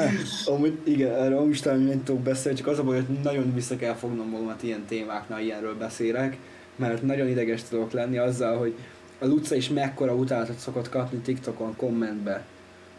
[0.45, 3.75] amúgy igen, erről is talán nem tudok beszélni, csak az a baj, hogy nagyon vissza
[3.75, 6.37] kell fognom magamat ilyen témáknál, ilyenről beszélek,
[6.75, 8.75] mert nagyon ideges tudok lenni azzal, hogy
[9.19, 12.45] a Luca is mekkora utálatot szokott kapni TikTokon kommentbe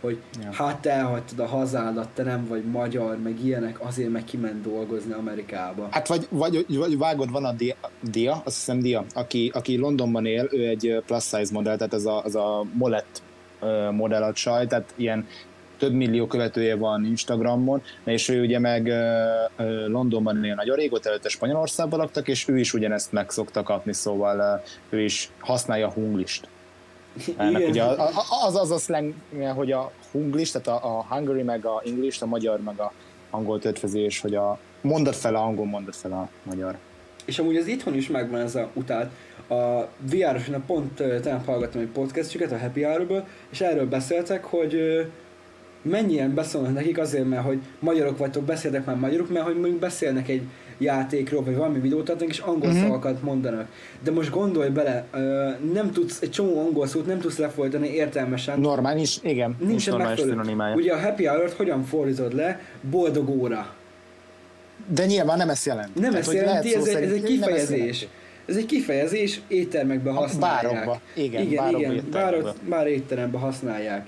[0.01, 0.53] hogy ja.
[0.53, 5.13] hát te elhagytad a hazádat, te nem vagy magyar, meg ilyenek, azért meg kiment dolgozni
[5.13, 5.89] Amerikába.
[5.91, 7.75] Hát vagy, vagy, vagy vágod, van a Dia,
[8.11, 12.05] Dia azt hiszem Dia, aki, aki Londonban él, ő egy plus size modell, tehát ez
[12.05, 13.23] a, az a Molett
[13.91, 15.27] modell a csaj, tehát ilyen
[15.79, 18.93] több millió követője van Instagramon, és ő ugye meg
[19.87, 24.63] Londonban él nagyon régóta, előtte Spanyolországban laktak, és ő is ugyanezt meg szokta kapni, szóval
[24.89, 26.49] ő is használja a hunglist.
[27.37, 27.83] Ennek ugye
[28.45, 29.15] az, az a slang,
[29.55, 32.93] hogy a hunglish, tehát a, a hungary meg a english, a magyar meg a
[33.31, 36.77] angol tötvezés, hogy a mondat fel a angol, mondat fel a magyar.
[37.25, 39.11] És amúgy az itthon is megvan ez a utált.
[39.49, 45.05] A VR-oson pont tegnap hallgattam egy podcastjüket a Happy Hour-ből, és erről beszéltek, hogy
[45.83, 50.29] mennyien beszélnek nekik azért, mert hogy magyarok vagytok, beszélnek már magyarok, mert hogy mondjuk beszélnek
[50.29, 50.43] egy
[50.81, 52.83] játékról, vagy valami videót adnak, és angol uh-huh.
[52.83, 53.69] szavakat mondanak.
[54.03, 55.05] De most gondolj bele,
[55.73, 58.61] nem tudsz, egy csomó angol szót nem tudsz lefolytani értelmesen.
[58.61, 59.57] Normális, igen.
[59.61, 60.75] Nincsen megfelelő.
[60.75, 62.61] Ugye a happy hour hogyan fordítod le?
[62.91, 63.75] Boldog óra.
[64.87, 65.95] De nyilván nem ezt jelent.
[65.95, 68.07] Nem ezt jelenti, ez, ez egy kifejezés.
[68.47, 70.73] Ez egy kifejezés, éttermekben használják.
[70.73, 74.07] Bárokba, igen, igen, bárokba, igen bárok, bár étteremben használják.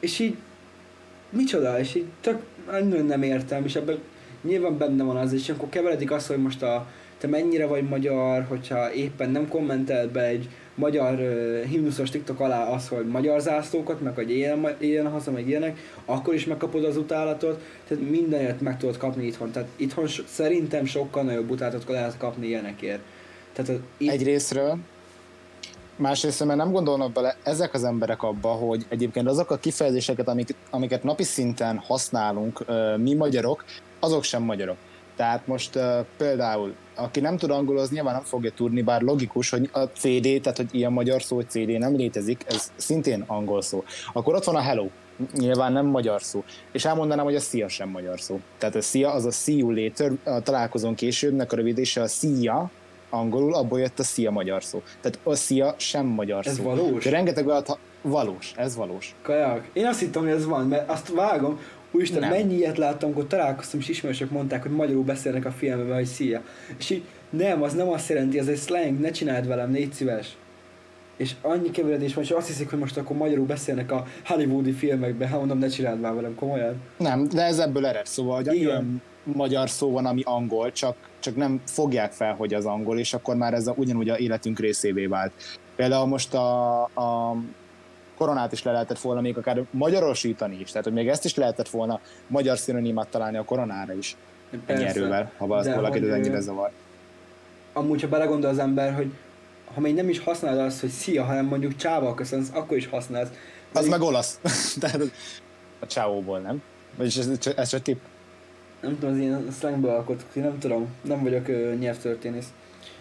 [0.00, 0.36] És így,
[1.30, 3.98] micsoda, és így tök nagyon nem értem, és ebben
[4.48, 6.86] nyilván benne van az, és akkor keveredik az, hogy most a,
[7.18, 12.68] te mennyire vagy magyar, hogyha éppen nem kommentel be egy magyar uh, himnuszos TikTok alá
[12.68, 16.96] az, hogy magyar zászlókat, meg hogy ilyen, ilyen haza, meg ilyenek, akkor is megkapod az
[16.96, 19.50] utálatot, tehát mindenért meg tudod kapni itthon.
[19.50, 23.00] Tehát itthon so, szerintem sokkal nagyobb utálatot lehet kapni ilyenekért.
[23.52, 24.10] Tehát az, itt...
[24.10, 24.78] Egy részről
[25.96, 30.54] Másrészt, mert nem gondolnak bele ezek az emberek abba, hogy egyébként azok a kifejezéseket, amik,
[30.70, 32.64] amiket napi szinten használunk
[32.96, 33.64] mi magyarok,
[34.00, 34.76] azok sem magyarok.
[35.16, 35.82] Tehát most uh,
[36.16, 40.56] például, aki nem tud angolozni, nyilván nem fogja tudni, bár logikus, hogy a CD, tehát
[40.56, 43.84] hogy ilyen magyar szó, hogy CD nem létezik, ez szintén angol szó.
[44.12, 44.88] Akkor ott van a hello,
[45.32, 46.44] nyilván nem magyar szó.
[46.72, 48.40] És elmondanám, hogy a szia sem magyar szó.
[48.58, 52.70] Tehát a szia az a see you later, a találkozón későbbnek a rövidítése a szia,
[53.10, 54.82] angolul, abból jött a szia magyar szó.
[55.00, 56.62] Tehát a szia sem magyar ez szó.
[56.62, 57.04] valós?
[57.04, 57.78] De rengeteg olyat, ha...
[58.02, 59.14] valós, ez valós.
[59.22, 59.68] Kajak.
[59.72, 62.30] Én azt hittem, hogy ez van, mert azt vágom, Úristen, nem.
[62.30, 66.42] mennyi ilyet láttam, amikor találkoztam, és ismerősök mondták, hogy magyarul beszélnek a filmben, hogy szia.
[66.78, 70.36] És így, nem, az nem azt jelenti, ez egy slang, ne csináld velem, légy szíves.
[71.16, 75.28] És annyi keveredés van, és azt hiszik, hogy most akkor magyarul beszélnek a hollywoodi filmekben,
[75.28, 76.74] ha mondom, ne csináld már velem, komolyan.
[76.96, 79.02] Nem, de ez ebből ered, szóval, hogy Igen.
[79.24, 83.36] magyar szó van, ami angol, csak, csak nem fogják fel, hogy az angol, és akkor
[83.36, 85.32] már ez a, ugyanúgy a életünk részévé vált.
[85.76, 87.36] Például most a, a
[88.18, 91.68] koronát is le lehetett volna még akár magyarosítani is, tehát hogy még ezt is lehetett
[91.68, 94.16] volna magyar szinonimát találni a koronára is.
[94.66, 96.70] Ennyi erővel, ha valaki ennyire zavar.
[97.72, 99.12] Amúgy, ha belegondol az ember, hogy
[99.74, 103.28] ha még nem is használod azt, hogy szia, hanem mondjuk csával köszönsz, akkor is használsz.
[103.72, 104.40] Az meg olasz.
[104.80, 105.00] Tehát
[105.78, 106.62] a csávóból, nem?
[106.96, 107.98] Vagyis ez, ez csak tipp.
[108.80, 112.48] Nem tudom, az én slangből alkotok, én nem tudom, nem vagyok ö, nyelvtörténész.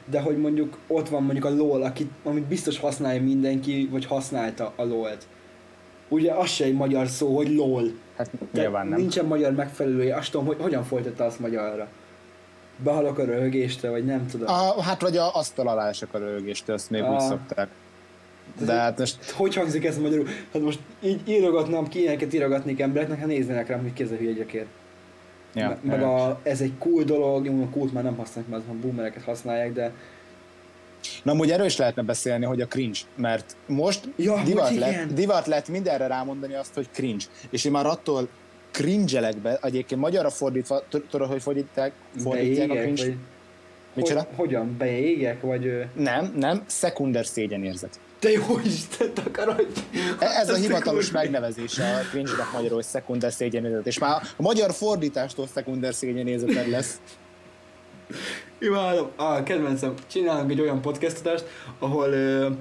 [0.10, 4.74] De hogy mondjuk ott van mondjuk a LOL, akit, amit biztos használja mindenki, vagy használta
[4.76, 5.28] a LOL-t.
[6.10, 7.92] Ugye az se egy magyar szó, hogy LOL.
[8.18, 9.00] Hát nyilván nem.
[9.00, 11.88] Nincsen magyar megfelelője, azt tudom, hogy hogyan folytatta azt magyarra
[12.84, 14.48] behalok a röhögéstől, vagy nem tudom.
[14.48, 17.14] A, hát vagy a asztal alá esek a röhögéstől, azt még a...
[17.14, 17.70] úgy szokták.
[18.66, 19.32] De hát most...
[19.32, 20.28] Hogy hangzik ez magyarul?
[20.54, 24.66] Hát most így írogatnám ki, ilyeneket írogatnék embereknek, hát néznének rám, hogy kézzel hülye gyökér.
[25.58, 28.64] Ja, Me- meg a, ez egy cool dolog, jó, a kult már nem használják, mert
[28.70, 29.92] a boomereket használják, de
[31.24, 35.48] Na, amúgy erről is lehetne beszélni, hogy a cringe, mert most ja, divat, lett, divat
[35.48, 37.26] lett mindenre rámondani azt, hogy cringe.
[37.50, 38.28] És én már attól
[38.72, 43.04] cringe be, egyébként magyarra fordítva, tudod, hogy fordítják, fordítják a cringe?
[43.04, 43.16] Vagy...
[43.94, 44.76] Hogy, hogyan?
[44.78, 45.86] Beégek, vagy...
[45.96, 48.00] Nem, nem, szekunder szégyenérzet.
[48.28, 49.80] Te jó Isten, akarodj!
[50.20, 53.88] E, ez a hivatalos megnevezése a cringe-nek magyarul, hogy szekunder szégyenérzet.
[53.88, 57.00] És már a magyar fordítástól szekunder szégyenérzet lesz.
[58.60, 59.10] Imádom.
[59.16, 61.46] Ah, kedvencem, csinálunk egy olyan podcastodást,
[61.80, 62.56] ahol uh,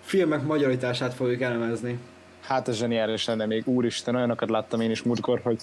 [0.00, 1.98] filmek magyarítását fogjuk elemezni.
[2.40, 5.60] Hát ez zseniális lenne még, úristen, olyanokat láttam én is múltkor, hogy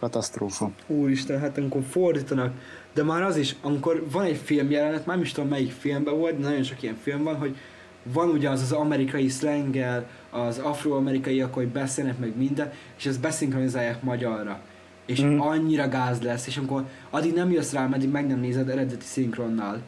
[0.00, 0.70] katasztrófa.
[0.86, 2.52] Úristen, hát amikor fordítanak,
[2.94, 6.38] de már az is, amikor van egy filmjelenet, már nem is tudom melyik filmben volt,
[6.38, 7.56] de nagyon sok ilyen film van, hogy
[8.02, 14.02] van ugye az az amerikai szlengel, az afroamerikaiak, hogy beszélnek meg minden, és ezt beszinkronizálják
[14.02, 14.60] magyarra.
[15.06, 15.38] És mm.
[15.38, 19.80] annyira gáz lesz, és amikor addig nem jössz rá, meddig meg nem nézed eredeti szinkronnal.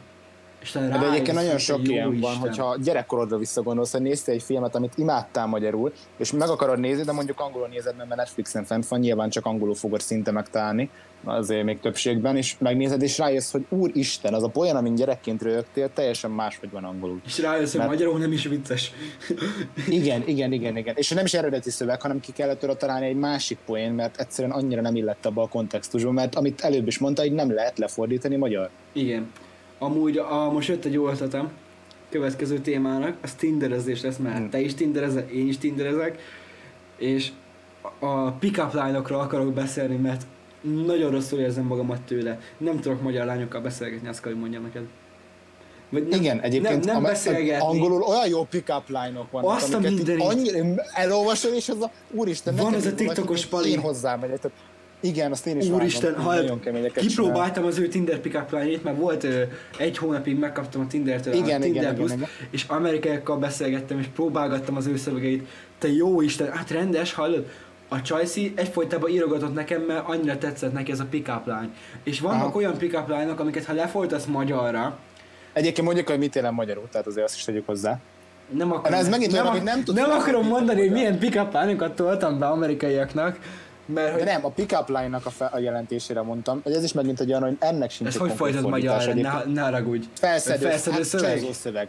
[0.65, 2.19] És De egyébként nagyon sok ilyen Isten.
[2.19, 7.03] van, hogyha gyerekkorodra visszagondolsz, hogy néztél egy filmet, amit imádtál magyarul, és meg akarod nézni,
[7.03, 10.89] de mondjuk angolul nézed, mert Netflixen fent van, nyilván csak angolul fogod szinte megtalálni,
[11.23, 15.93] azért még többségben, és megnézed, és rájössz, hogy úristen, az a poén, amin gyerekként rögtél,
[15.93, 17.21] teljesen máshogy van angolul.
[17.25, 17.91] És rájössz, hogy mert...
[17.91, 18.91] magyarul nem is vicces.
[19.87, 20.95] igen, igen, igen, igen.
[20.97, 24.53] És nem is eredeti szöveg, hanem ki kellett tőle találni egy másik poén, mert egyszerűen
[24.53, 28.35] annyira nem illett abba a kontextusba, mert amit előbb is mondta, hogy nem lehet lefordítani
[28.35, 28.69] magyar.
[28.93, 29.31] Igen.
[29.79, 31.51] Amúgy a, most jött egy jó ötletem,
[32.09, 34.49] következő témának, az tinderezés lesz, mert hmm.
[34.49, 36.19] te is tinderezel, én is tinderezek,
[36.97, 37.31] és
[37.99, 40.25] a pick-up lányokról akarok beszélni, mert
[40.85, 42.39] nagyon rosszul érzem magamat tőle.
[42.57, 44.83] Nem tudok magyar lányokkal beszélgetni, azt kell, hogy mondjam neked.
[45.89, 47.13] Vagy nem, Igen, egyébként nem, nem
[47.59, 50.23] a, angolul olyan jó pick-up lányok vannak, Azt a mindenit.
[50.23, 53.69] annyira elolvasol, és az a, úristen, Van az a TikTokos pali.
[53.69, 54.23] Én hozzám
[55.05, 56.33] igen, azt én is Úristen, ha
[56.95, 59.41] kipróbáltam az ő Tinder pickup line mert volt ö,
[59.77, 64.05] egy hónapig megkaptam a Tinder-től igen, a Tinder igen, Plus, igen, és amerikaiakkal beszélgettem, és
[64.15, 65.47] próbálgattam az ő szövegeit.
[65.79, 67.45] Te jó Isten, hát rendes, hallod?
[67.89, 71.69] A Csajci egyfolytában írogatott nekem, mert annyira tetszett neki ez a pickup line.
[72.03, 72.57] És vannak Aha.
[72.57, 74.97] olyan pickup line amiket ha lefolytasz magyarra,
[75.55, 77.99] Egyébként mondjuk, hogy mit élem magyarul, tehát azért azt is tegyük hozzá.
[78.49, 82.39] Nem akarom, ez megint nem, olyan, nem, nem akarom mondani, hogy milyen pick-up line-okat toltam
[82.39, 83.39] be amerikaiaknak,
[83.85, 84.23] mert, hogy...
[84.23, 87.29] De nem, a pickup line-nak a, fe- a jelentésére mondtam, hogy ez is megint egy
[87.29, 90.07] olyan, hogy ennek sincs Ez hogy folytad magyarra, ne, ne haragudj.
[90.13, 91.43] Felszedő, felszedő hát, szöveg.
[91.51, 91.87] szöveg.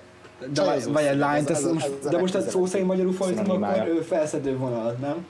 [0.53, 3.87] De, vagy egy line ez, ez, ez, de most a szó szerint magyarul fordítom, akkor
[3.89, 5.27] ő felszedő vonal, nem?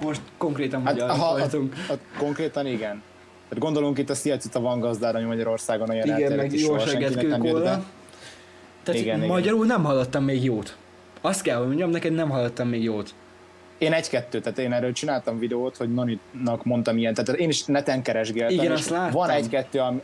[0.00, 1.74] Most konkrétan hát, magyarul ha, fordítunk.
[1.74, 3.02] Hát, konkrétan igen.
[3.50, 7.84] Hát gondolunk itt a Sziacita van gazdára, ami Magyarországon olyan Igen, meg jó kőkóla.
[8.82, 9.76] Tehát igen, magyarul igen.
[9.76, 10.76] nem hallottam még jót.
[11.20, 13.14] Azt kell, hogy mondjam, neked nem hallottam még jót.
[13.80, 18.02] Én egy-kettő, tehát én erről csináltam videót, hogy Noninak mondtam ilyen, tehát én is neten
[18.02, 18.58] keresgéltem.
[18.58, 19.12] Igen, azt láttam.
[19.12, 20.02] Van egy-kettő, ami,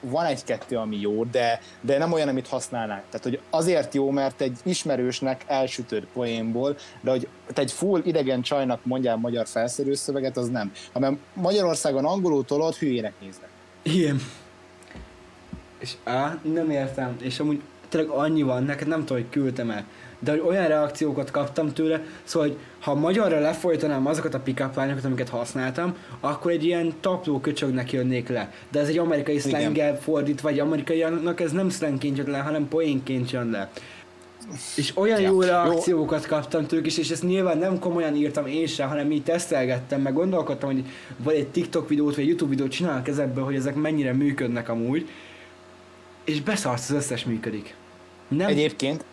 [0.00, 3.04] van egy-kettő, ami jó, de, de nem olyan, amit használnák.
[3.10, 8.42] Tehát, hogy azért jó, mert egy ismerősnek elsütött poénból, de hogy te egy full idegen
[8.42, 10.72] csajnak mondjál magyar felszerű szöveget, az nem.
[10.92, 13.48] Hanem Magyarországon angolul tolod, hülyének néznek.
[13.82, 14.20] Igen.
[15.78, 17.16] És á, nem értem.
[17.20, 19.84] És amúgy tényleg annyi van, neked nem tudom, hogy küldtem el.
[20.18, 25.04] De hogy olyan reakciókat kaptam tőle, szóval, hogy ha magyarra lefolytanám azokat a pick lányokat,
[25.04, 28.52] amiket használtam, akkor egy ilyen tapló köcsögnek jönnék le.
[28.70, 33.30] De ez egy amerikai szlenggel fordít, vagy amerikaiaknak ez nem szlengként jön le, hanem poénként
[33.30, 33.70] jön le.
[34.76, 35.28] És olyan ja.
[35.28, 36.28] jó reakciókat jó.
[36.28, 40.12] kaptam tőlük is, és ezt nyilván nem komolyan írtam én sem, hanem így tesztelgettem, meg
[40.12, 40.84] gondolkodtam, hogy
[41.16, 45.08] vagy egy TikTok videót, vagy egy YouTube videót csinálok ezekből, hogy ezek mennyire működnek amúgy,
[46.24, 47.74] és beszarsz az összes működik.
[48.28, 48.48] Nem...
[48.48, 49.04] Egyébként,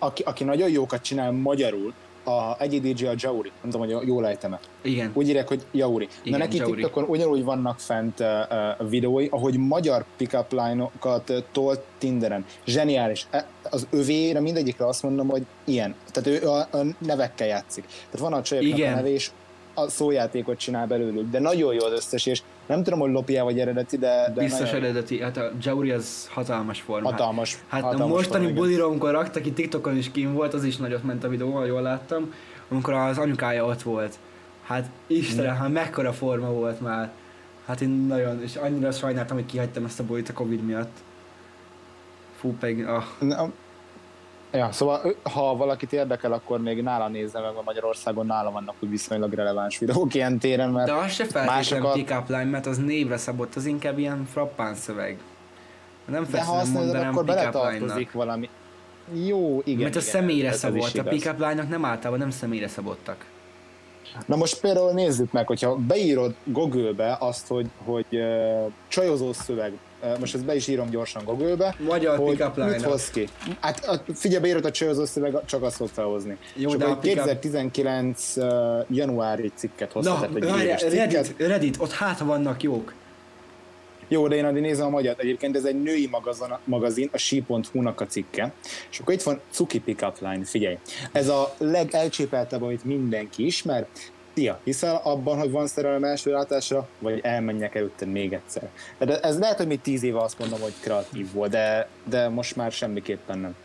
[0.00, 1.92] aki, aki nagyon jókat csinál magyarul,
[2.24, 4.58] a egy DJ a Jauri, nem tudom, hogy jól ejtem.
[4.82, 5.10] Igen.
[5.14, 6.08] Úgy írják, hogy Jauri.
[6.22, 6.74] Igen, Na neki Jauri.
[6.74, 8.26] TikTokon ugyanúgy vannak fent uh,
[8.80, 12.44] uh, videói, ahogy magyar pick-up line-okat uh, tolt Tinderen.
[12.66, 13.26] Zseniális.
[13.30, 15.94] E, az övére mindegyikre azt mondom, hogy ilyen.
[16.12, 17.84] Tehát ő a, a nevekkel játszik.
[17.84, 19.30] Tehát van a csajoknak a neve, és
[19.80, 23.58] a szójátékot csinál belőlük, de nagyon jó az összes, és nem tudom, hogy lopja vagy
[23.60, 24.32] eredeti, de...
[24.34, 24.84] de Biztos nagyon...
[24.84, 27.10] eredeti, hát a Jauri az hatalmas forma.
[27.10, 27.58] Hatalmas.
[27.68, 31.02] Hát, hatalmas a mostani bulira, amikor rakta ki TikTokon is kim volt, az is nagyot
[31.02, 32.34] ment a videó, ha jól láttam,
[32.68, 34.18] amikor az anyukája ott volt.
[34.64, 37.10] Hát Istenem, hát mekkora forma volt már.
[37.66, 40.96] Hát én nagyon, és annyira sajnáltam, hogy kihagytam ezt a bulit a Covid miatt.
[42.36, 43.04] Fú, pedig, ah.
[43.18, 43.50] Na,
[44.52, 48.90] Ja, szóval ha valakit érdekel, akkor még nála nézze meg, mert Magyarországon nála vannak úgy
[48.90, 51.92] viszonylag releváns videók ilyen téren, mert De az se feltétlenül másokat...
[51.92, 55.18] pick-up line, mert az névre szabott, az inkább ilyen frappán szöveg.
[56.04, 58.48] Nem De ha azt mondod, akkor beletartozik valami.
[59.26, 59.82] Jó, igen.
[59.82, 63.24] Mert a személyre szabott, a pick-up line nem általában nem személyre szabottak.
[64.26, 69.72] Na most például nézzük meg, hogyha beírod Google-be azt, hogy, hogy uh, csajozó szöveg,
[70.18, 73.28] most ezt be is írom gyorsan Google-be, Magyar hogy mit hoz ki.
[73.60, 76.36] Hát figyelj, beírod a csajozó szöveg, csak azt fog felhozni.
[76.54, 78.44] Jó, de a 2019 uh,
[78.88, 80.28] januári cikket hozta.
[80.30, 82.92] Na, Reddit, Reddit, ott hát vannak jók.
[84.08, 85.14] Jó, de én addig nézem a magyar.
[85.18, 88.52] Egyébként ez egy női magazin, magazin a she.hu-nak a cikke.
[88.90, 90.78] És akkor itt van Cuki Pickup Line, figyelj.
[91.12, 93.86] Ez a legelcsépeltebb, amit mindenki ismer.
[94.34, 98.68] Tia, hiszel abban, hogy van szerelem első látásra, vagy elmenjek előtte még egyszer?
[98.98, 102.56] De ez lehet, hogy még tíz éve azt mondom, hogy kreatív volt, de, de most
[102.56, 103.56] már semmiképpen nem.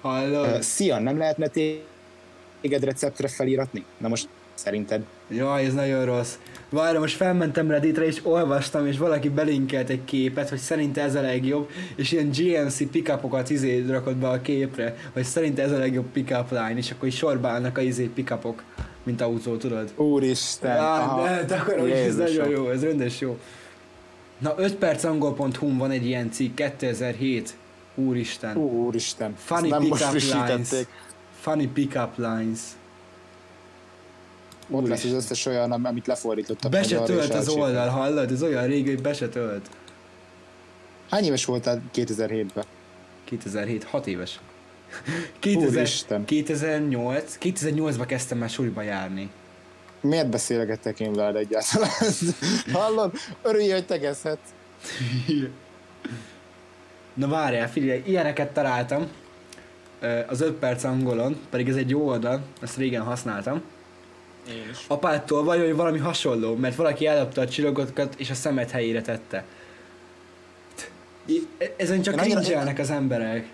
[0.00, 0.46] Hallod?
[0.46, 3.84] Uh, szia, nem lehetne téged receptre feliratni?
[3.98, 5.04] Na most szerinted?
[5.28, 6.34] Jaj, ez nagyon rossz.
[6.68, 11.20] Várj, most felmentem Redditre és olvastam, és valaki belinkelt egy képet, hogy szerinte ez a
[11.20, 16.06] legjobb, és ilyen GMC pickupokat izé rakott be a képre, hogy szerinte ez a legjobb
[16.12, 18.62] pickup line, és akkor is sorba állnak a izé pickupok,
[19.06, 19.92] mint autó, tudod?
[19.96, 20.76] Úristen!
[20.76, 23.38] Ja, de, de akkor ez nagyon jó, ez rendes jó.
[24.38, 27.54] Na, 5 perc angol.hu van egy ilyen cikk, 2007.
[27.94, 28.56] Úristen.
[28.56, 29.34] Úristen.
[29.36, 30.68] Funny pickup lines.
[31.40, 32.60] Funny pickup lines.
[34.70, 36.70] Ott lesz az összes olyan, amit lefordítottak.
[36.70, 38.30] Be se tölt az oldal, hallod?
[38.30, 39.70] Ez olyan régi, hogy be se tölt.
[41.10, 42.64] Hány éves voltál 2007-ben?
[43.24, 44.40] 2007, 6 éves.
[45.38, 46.24] 2000, Úristen.
[46.24, 49.30] 2008, 2008-ban kezdtem már suliba járni.
[50.00, 51.90] Miért beszélgetek én veled egyáltalán?
[52.72, 53.12] Hallod?
[53.42, 54.48] Örülj, hogy tegezhetsz.
[57.14, 59.08] Na várjál, figyelj, ilyeneket találtam
[60.26, 63.62] az 5 perc angolon, pedig ez egy jó oldal, ezt régen használtam.
[64.48, 64.78] Én is.
[64.86, 69.44] Apától vagy, hogy valami hasonló, mert valaki ellopta a csillagokat és a szemet helyére tette.
[71.76, 73.48] Ezen csak cringe az emberek.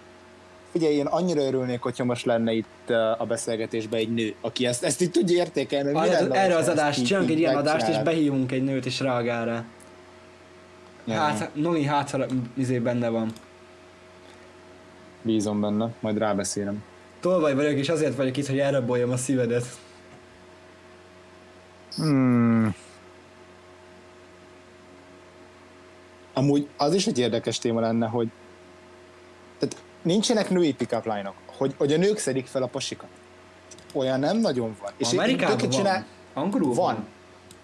[0.75, 5.01] Ugye én annyira örülnék, hogyha most lenne itt a beszélgetésben egy nő, aki ezt, ezt
[5.01, 5.93] így tudja értékelni.
[5.93, 9.45] Ah, hát, erre az adást, csinálunk egy ilyen adást, és behívunk egy nőt, és reagál
[9.45, 9.65] rá.
[11.05, 11.15] Ja.
[11.15, 12.17] Hát, Noni hát,
[12.55, 13.33] izé benne van.
[15.23, 16.85] Bízom benne, majd rábeszélem.
[17.21, 19.65] Tolvaj vagyok, és azért vagyok itt, hogy elraboljam a szívedet.
[21.97, 22.75] Hmm.
[26.33, 28.29] Amúgy az is egy érdekes téma lenne, hogy
[29.59, 33.09] tehát nincsenek női pick-up line-ok, hogy, hogy a nők szedik fel a pasikat.
[33.95, 34.93] Olyan nem nagyon van.
[34.97, 35.71] És Amerikában van.
[35.71, 36.07] Csinál...
[36.35, 36.95] Angolul van.
[36.95, 37.07] van.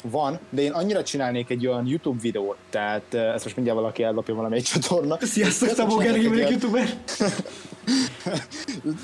[0.03, 4.35] Van, de én annyira csinálnék egy olyan YouTube videót, tehát ezt most mindjárt valaki ellopja
[4.35, 5.19] valamelyik csatorna.
[5.21, 6.89] Sziasztok, Szabó Gergely vagyok YouTuber.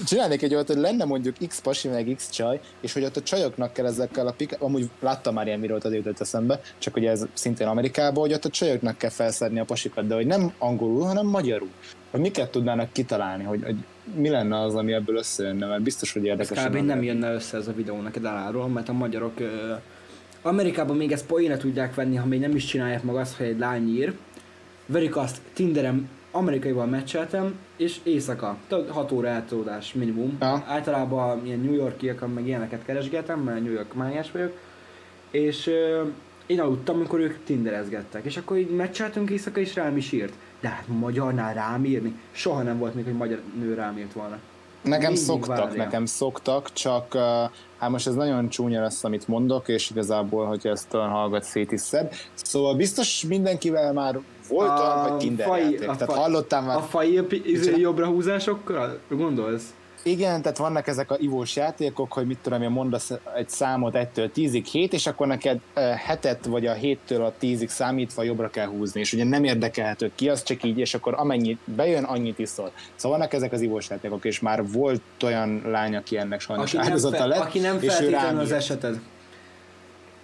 [0.06, 3.22] csinálnék egy olyat, hogy lenne mondjuk X pasi, meg X csaj, és hogy ott a
[3.22, 7.06] csajoknak kell ezekkel a pik, amúgy láttam már ilyen videót, az jutott eszembe, csak hogy
[7.06, 11.04] ez szintén Amerikában, hogy ott a csajoknak kell felszedni a pasikat, de hogy nem angolul,
[11.04, 11.70] hanem magyarul.
[12.14, 13.76] Hogy miket tudnának kitalálni, hogy, hogy
[14.14, 16.58] mi lenne az, ami ebből összejönne, mert biztos, hogy érdekes.
[16.58, 16.76] Ez kb.
[16.76, 19.32] nem jönne össze ez a videó neked elárul, mert a magyarok
[20.42, 23.58] Amerikában még ezt poénra tudják venni, ha még nem is csinálják meg azt, hogy egy
[23.58, 24.14] lány ír,
[24.86, 30.36] Verikaszt Tinderem amerikaival meccseltem, és éjszaka, tehát 6 óra eltolódás minimum.
[30.40, 30.64] Ja.
[30.66, 34.58] Általában ilyen New Yorkiak, meg ilyeneket keresgetem, mert New York májás vagyok.
[35.30, 36.02] És ö,
[36.46, 38.24] én aludtam, amikor ők tinderezgettek.
[38.24, 40.32] És akkor így meccseltünk éjszaka, és rám is írt.
[40.60, 42.14] De hát magyarnál rám írni?
[42.32, 44.38] Soha nem volt még, hogy magyar nő rám írt volna.
[44.82, 45.82] Nekem Mindig szoktak, várja.
[45.84, 47.20] nekem szoktak, csak uh,
[47.78, 51.72] hát most ez nagyon csúnya lesz, amit mondok, és igazából, hogy ezt olyan hallgat szét
[51.72, 52.14] is szed.
[52.34, 54.18] Szóval biztos mindenkivel már
[54.48, 55.88] volt A olyan, hogy Tinder fai- játék.
[55.88, 58.98] a Tehát fa- hallottál már A fai izé, jobbra húzásokkal?
[59.08, 59.74] Gondolsz?
[60.06, 64.30] Igen, tehát vannak ezek a ivós játékok, hogy mit tudom én, mondasz egy számot 1-től
[64.36, 68.66] 10-ig 7, és akkor neked uh, hetet vagy a 7-től a 10-ig számítva jobbra kell
[68.66, 72.72] húzni, és ugye nem érdekelhető ki, az csak így, és akkor amennyit bejön, annyit iszol.
[72.94, 76.86] Szóval vannak ezek az ivós játékok, és már volt olyan lány, aki ennek sajnos Aki
[76.86, 78.56] áldozata fe, lett, aki nem és feltétlenül az írt.
[78.56, 79.00] eseted.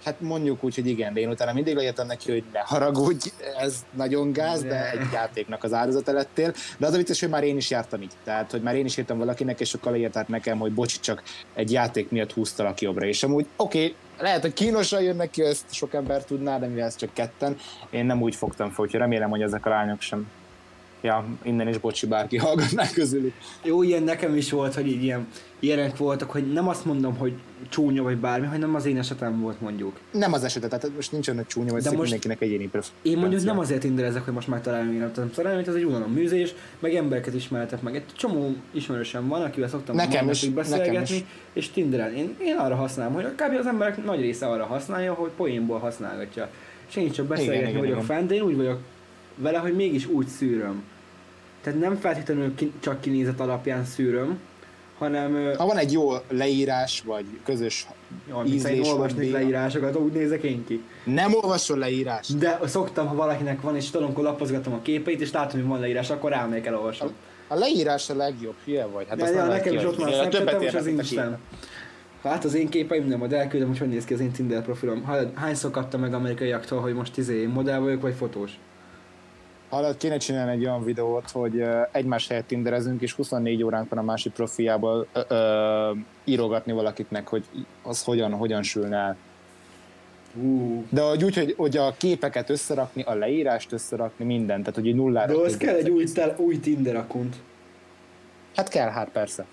[0.03, 3.85] Hát mondjuk úgy, hogy igen, de én utána mindig leírtam neki, hogy ne haragudj, ez
[3.95, 6.53] nagyon gáz, de egy játéknak az áldozata lettél.
[6.77, 8.13] De az a vicces, hogy már én is jártam így.
[8.23, 11.23] Tehát, hogy már én is írtam valakinek, és akkor leírt át nekem, hogy bocs, csak
[11.53, 13.05] egy játék miatt húztalak jobbra.
[13.05, 16.85] És amúgy, oké, okay, lehet, hogy kínosan jön neki, ezt sok ember tudná, de mivel
[16.85, 17.57] ez csak ketten,
[17.89, 20.27] én nem úgy fogtam fel, úgyhogy remélem, hogy ezek a lányok sem.
[21.01, 23.33] Ja, innen is bocsi, bárki hallgatná közülük.
[23.63, 25.27] Jó, ilyen nekem is volt, hogy így ilyen,
[25.59, 27.33] ilyenek voltak, hogy nem azt mondom, hogy
[27.69, 29.99] csúnya vagy bármi, hanem az én esetem volt mondjuk.
[30.11, 33.11] Nem az esetet, tehát most nincs olyan, hogy csúnya, vagy De most mindenkinek egyéni preferencia.
[33.11, 36.53] Én mondjuk nem azért tinderezek, hogy most megtalálom én nem találom, ez egy unalom műzés,
[36.79, 37.95] meg embereket ismertek meg.
[37.95, 41.23] Egy csomó ismerősem van, akivel szoktam Nekem is, napig nekem beszélgetni, is.
[41.53, 42.15] és tinderen.
[42.15, 43.57] Én, én arra használom, hogy kb.
[43.59, 46.49] az emberek nagy része arra használja, hogy poénból használgatja.
[46.89, 48.05] És én csak beszélgetni igen, vagyok igen.
[48.05, 48.79] fent, de én úgy vagyok
[49.35, 50.83] vele, hogy mégis úgy szűröm.
[51.61, 54.39] Tehát nem feltétlenül ki, csak kinézet alapján szűröm,
[54.97, 57.87] hanem Ha van egy jó leírás, vagy közös
[58.45, 60.83] én ízlés, olvasnék vagy leírásokat, úgy nézek én ki.
[61.03, 62.27] nem olvasol leírás.
[62.27, 65.79] De szoktam, ha valakinek van, és tudom, akkor lapozgatom a képeit, és látom, hogy van
[65.79, 67.11] leírás, akkor rámegyek elolvasom.
[67.47, 69.05] A leírás a legjobb, hülye vagy.
[69.09, 71.37] Hát Hát azt ja, nekem is ott van a Többet és az a Instán.
[72.23, 75.05] Hát az én képeim nem, majd elküldöm, hogy hogy néz ki az én Tinder profilom.
[75.33, 78.51] Hányszor kaptam meg amerikaiaktól, hogy most izé modell vagyok, vagy fotós?
[79.71, 84.01] Hallod, kéne csinálni egy olyan videót, hogy egymás helyett tinderezünk, és 24 óránk van a
[84.01, 85.91] másik profiából ö, ö,
[86.23, 87.45] írogatni valakiknek, hogy
[87.81, 89.17] az hogyan, hogyan sülne el.
[90.35, 90.83] Uh.
[90.89, 95.33] De hogy úgy, hogy, hogy a képeket összerakni, a leírást összerakni, mindent, tehát hogy nullára.
[95.33, 96.05] De az kell egy új,
[96.37, 97.35] új Tinder akunt.
[98.55, 99.45] Hát kell, hát persze.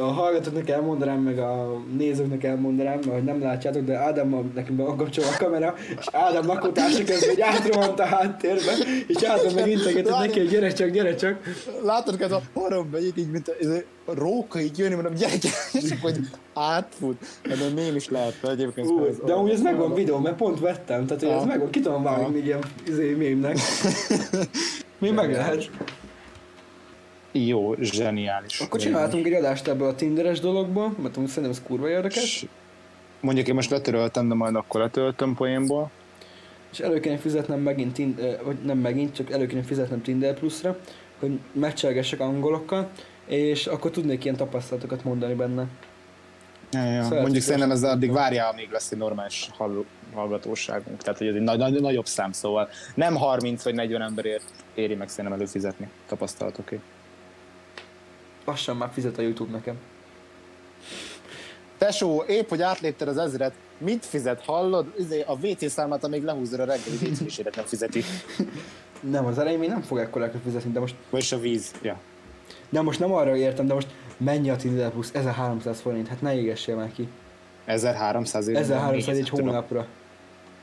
[0.00, 4.82] A hallgatóknak elmondanám, meg a nézőknek elmondanám, mert hogy nem látjátok, de Ádám nekem be
[4.82, 8.72] van kapcsolva a kamera, és Ádám lakótársa közben egy átrohant a háttérbe,
[9.06, 11.38] és Ádám meg integetett neki, hogy gyere csak, gyere csak.
[11.82, 13.52] Látod, hogy a horog megyik így, mint a,
[14.10, 16.18] a róka így jönni, mondom, gyere, gyere, és akkor hogy
[16.54, 17.16] átfut.
[17.48, 18.88] Hát a mém is lehet, de egyébként.
[18.88, 21.80] Ú, ez- de amúgy ez megvan videó, mert pont vettem, tehát hogy ez megvan, ki
[21.80, 23.56] tudom vágni még ilyen izé, mémnek.
[24.98, 25.70] Mi meg lehet.
[27.32, 28.60] Jó, zseniális.
[28.60, 32.22] Akkor csináltunk egy adást ebből a Tinderes dologból, mert amúgy szerintem ez kurva érdekes.
[32.22, 32.46] És
[33.20, 35.90] Mondjuk én most letöröltem, de majd akkor letöltöm poénból.
[36.72, 38.00] És elő kéne fizetnem megint,
[38.44, 40.78] vagy nem megint, csak elő kéne fizetnem Tinder Plus-ra,
[41.18, 42.90] hogy meccselgessek angolokkal,
[43.26, 45.66] és akkor tudnék ilyen tapasztalatokat mondani benne.
[46.72, 47.02] Ja, ja.
[47.02, 51.02] Szóval Mondjuk szerintem ez addig várja, amíg lesz egy normális hall- hallgatóságunk.
[51.02, 54.94] Tehát, hogy ez egy nagy, nagy, nagyobb szám, szóval nem 30 vagy 40 emberért éri
[54.94, 56.82] meg szerintem előfizetni tapasztalatokért.
[58.44, 59.74] Lassan már fizet a YouTube nekem.
[61.78, 64.86] Tesó, épp, hogy átlépted az ezret, mit fizet, hallod?
[64.98, 68.02] Izé, a WC számát, amíg lehúzod a reggeli WC-séret nem fizeti.
[69.00, 71.72] Nem, az elején még nem fog ekkorákra fizetni, de most, Vagyis a víz.
[71.82, 71.98] Ja.
[72.70, 75.08] de most nem arra értem, de most mennyi a Tinder Plus?
[75.12, 77.08] 1300 forint, hát ne égessél már ki.
[77.64, 78.56] 1300 ér.
[78.56, 79.86] 1300 egy hónapra.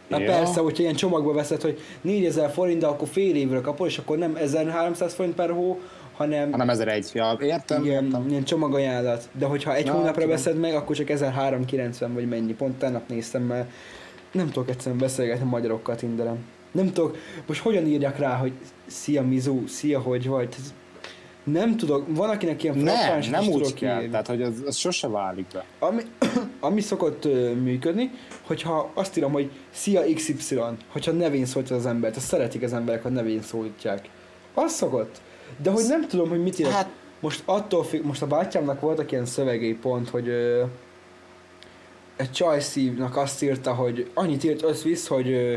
[0.10, 0.26] Hát Ja.
[0.26, 4.18] persze, hogyha ilyen csomagba veszed, hogy 4000 forint, de akkor fél évre kapod, és akkor
[4.18, 5.80] nem 1300 forint per hó,
[6.20, 7.12] hanem Hanem 1001.
[7.14, 8.26] Ja, értem, ilyen, értem.
[8.30, 9.30] ilyen csomagajánlat.
[9.32, 10.30] De hogyha egy Ja, hónapra tudom.
[10.30, 12.54] veszed meg, akkor csak 1390 vagy mennyi.
[12.54, 13.70] Pont tegnap néztem, mert
[14.32, 16.38] nem tudok egyszerűen beszélgetni magyarokkal Tinderen.
[16.72, 17.18] Nem tudok,
[17.48, 18.52] most hogyan írjak rá, hogy
[18.86, 20.56] szia Mizu, szia, hogy vagy.
[21.44, 24.10] Nem tudok, van akinek ilyen Nem, frappáns, nem is úgy tudok kell, írni.
[24.10, 25.66] tehát hogy az, az sose válik be.
[25.80, 26.02] Ami,
[26.60, 28.12] ami szokott ö, működni,
[28.42, 33.04] hogyha azt írom, hogy szia XY, hogyha nevén szóltja az embert, azt szeretik az emberek,
[33.04, 34.10] ha nevén szólítják.
[34.54, 35.22] Az szokott.
[35.64, 36.72] De hogy nem tudom, hogy mit írok.
[36.72, 36.89] Hát-
[37.20, 40.64] most attól függ, most a bátyámnak voltak ilyen szövegei pont, hogy ö,
[42.16, 45.55] egy csajszívnak azt írta, hogy annyit írt összvisz, hogy ö,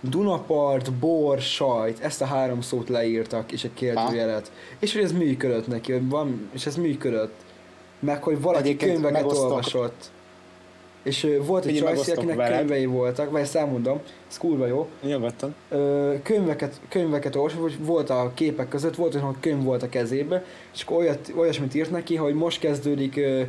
[0.00, 4.52] Dunapart, bor, sajt, ezt a három szót leírtak, és egy kérdőjelet.
[4.78, 7.34] És hogy ez működött neki, hogy van, és ez működött.
[7.98, 10.10] Meg hogy valaki Egyébként könyveket olvasott.
[11.02, 12.58] És volt egy csajszi, akinek veled.
[12.58, 14.00] könyvei voltak, vagy ezt elmondom,
[14.30, 15.54] ez kurva jó, Nyugodtan.
[15.68, 19.88] ö, könyveket, könyveket olvasott, hogy volt a képek között, volt olyan, hogy könyv volt a
[19.88, 20.44] kezébe,
[20.74, 23.42] és akkor olyat, olyasmit írt neki, hogy most kezdődik ö,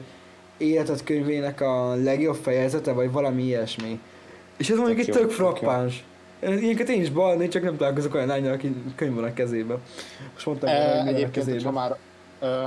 [0.58, 4.00] életet könyvének a legjobb fejezete, vagy valami ilyesmi.
[4.58, 6.04] És ez mondjuk egy tök frappáns.
[6.42, 9.78] Ilyenket én is balni, csak nem találkozok olyan lányra, aki könyv van a kezébe.
[10.34, 11.54] Most mondtam, hogy E, mi van a egyébként, kezébe.
[11.56, 11.96] hogyha már
[12.40, 12.64] ö,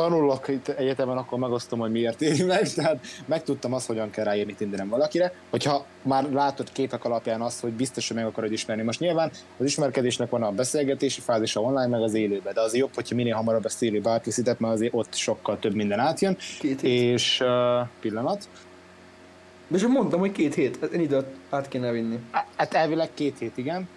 [0.00, 4.54] tanulok itt egyetemen, akkor megosztom, hogy miért éri meg, tehát megtudtam azt, hogyan kell ráírni
[4.54, 8.82] Tinderen valakire, hogyha már látod képek alapján azt, hogy biztos, hogy meg akarod ismerni.
[8.82, 12.94] Most nyilván az ismerkedésnek van a beszélgetési fázisa online, meg az élőben, de az jobb,
[12.94, 17.12] hogyha minél hamarabb ezt élőbe átkészített, mert azért ott sokkal több minden átjön, Két hét.
[17.12, 17.48] és uh,
[18.00, 18.48] pillanat,
[19.68, 22.18] De csak mondtam, hogy két hét, én időt át kéne vinni.
[22.56, 23.88] hát elvileg két hét, igen.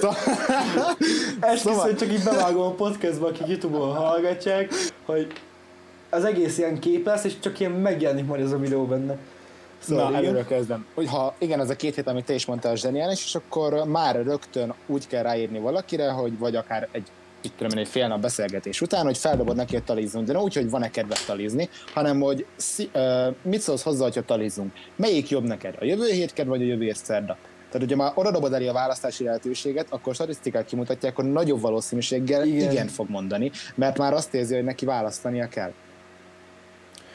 [0.00, 0.16] Szóval,
[1.40, 4.72] Esküszöm, Szóval- hogy csak így bevágom a podcastba, akik Youtube-on hallgatják,
[5.04, 5.32] hogy
[6.10, 9.18] az egész ilyen kép lesz, és csak ilyen megjelenik majd ez a videó benne.
[9.86, 10.14] Na, igen.
[10.14, 10.86] előre kezdem.
[10.94, 14.74] Hogyha igen, ez a két hét, amit te is mondtál, zseniális, és akkor már rögtön
[14.86, 17.10] úgy kell ráírni valakire, hogy vagy akár egy
[17.40, 20.42] itt tudom én, egy fél nap beszélgetés után, hogy feldobod neki, hogy talizzunk, de nem
[20.42, 24.72] úgy, hogy van-e kedved talizni, hanem hogy szi, uh, mit szólsz hozzá, hogyha talizzunk.
[24.96, 25.74] Melyik jobb neked?
[25.80, 27.36] A jövő hétked vagy a jövő hét szerda?
[27.70, 32.46] Tehát, hogyha már oda dobod elé a választási lehetőséget, akkor statisztikák kimutatják, hogy nagyobb valószínűséggel
[32.46, 32.70] Igen.
[32.70, 32.86] igen.
[32.88, 35.72] fog mondani, mert már azt érzi, hogy neki választania kell.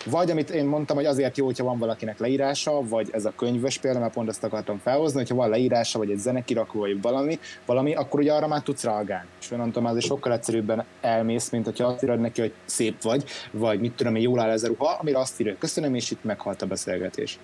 [0.06, 3.78] Vagy amit én mondtam, hogy azért jó, hogyha van valakinek leírása, vagy ez a könyves
[3.78, 7.96] példa, mert pont ezt akartam felhozni, hogyha van leírása, vagy egy zenekirakó, vagy valami, valami,
[7.96, 9.28] akkor ugye arra már tudsz reagálni.
[9.42, 13.24] És onnantól már azért sokkal egyszerűbben elmész, mint hogyha azt írod neki, hogy szép vagy,
[13.52, 16.12] vagy mit tudom én, jól áll ez a ruha, amire azt írja, hogy köszönöm, és
[16.12, 17.40] itt meghalt a beszélgetés.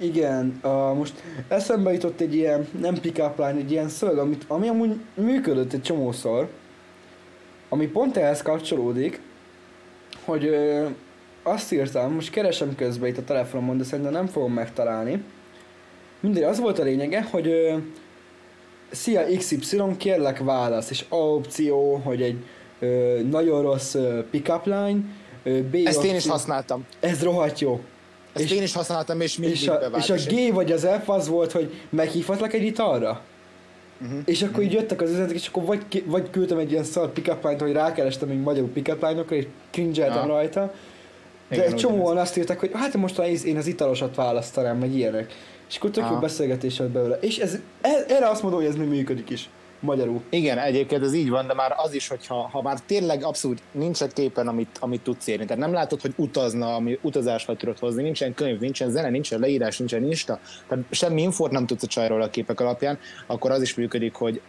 [0.00, 4.68] Igen, uh, most eszembe jutott egy ilyen, nem pick-up line, egy ilyen szöveg, amit, ami
[4.68, 6.48] amúgy működött egy csomószor,
[7.68, 9.20] ami pont ehhez kapcsolódik,
[10.24, 10.86] hogy ö,
[11.42, 15.22] azt írtam, most keresem közben itt a telefonomon, de szerintem nem fogom megtalálni.
[16.20, 17.76] Mindegy, az volt a lényege, hogy ö,
[18.90, 22.44] Szia XY, kérlek válasz, és A opció, hogy egy
[22.78, 23.96] ö, nagyon rossz
[24.30, 25.00] pick-up line,
[25.42, 26.86] ö, B Ezt én is opció- használtam.
[27.00, 27.80] Ez rohadt jó.
[28.32, 30.02] Ezt És- én is használtam, és mindig És a, bevált.
[30.04, 33.20] és a G vagy az F az volt, hogy meghívhatlak egy italra?
[33.98, 34.18] Mhm.
[34.24, 37.12] És akkor így jöttek az üzenetek, és akkor vagy, ki- vagy küldtem egy ilyen szar
[37.12, 40.26] pick line hogy rákerestem még magyarul pick line és cringe Aha.
[40.26, 40.74] rajta.
[41.48, 42.22] De Igen, egy csomóan ugyanez.
[42.22, 45.34] azt írták, hogy hát most én az italosat választanám, meg ilyenek.
[45.68, 46.18] És akkor tök jó Aha.
[46.20, 47.18] beszélgetés volt belőle.
[47.20, 49.48] És ez, e- erre azt mondom, hogy ez még működik is.
[49.80, 50.22] Magyarul.
[50.30, 54.02] Igen, egyébként ez így van, de már az is, hogyha ha már tényleg abszolút nincs
[54.02, 55.44] egy képen, amit, amit tudsz érni.
[55.44, 59.78] Tehát nem látod, hogy utazna, ami utazásra tudod hozni, nincsen könyv, nincsen zene, nincsen leírás,
[59.78, 63.74] nincsen insta, tehát semmi infót nem tudsz a csajról a képek alapján, akkor az is
[63.74, 64.40] működik, hogy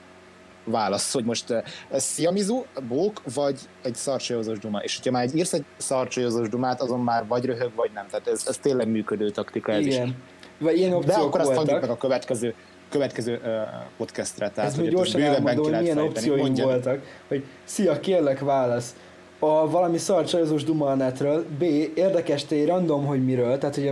[0.64, 4.80] válasz, hogy most uh, Siamizu, bók, vagy egy szarcsajozós duma.
[4.80, 8.08] És hogyha már egy írsz egy szarcsajozós dumát, azon már vagy röhög, vagy nem.
[8.10, 9.94] Tehát ez, ez tényleg működő taktika ez is.
[9.94, 10.16] Igen.
[10.58, 11.90] Vagy ilyen De akkor azt hagyjuk meg voltak.
[11.90, 12.56] a következő
[12.90, 13.52] következő uh,
[13.98, 14.50] podcastre.
[14.50, 16.68] Tehát, Ez hogy gyorsan elmondom, hogy milyen opcióim Mondjad.
[16.68, 17.02] voltak.
[17.28, 18.96] Hogy szia, kérlek válasz.
[19.40, 21.46] A valami szar csajozós duma a netről.
[21.58, 21.62] B.
[21.94, 23.58] Érdekes tény, random, hogy miről.
[23.58, 23.92] Tehát, hogy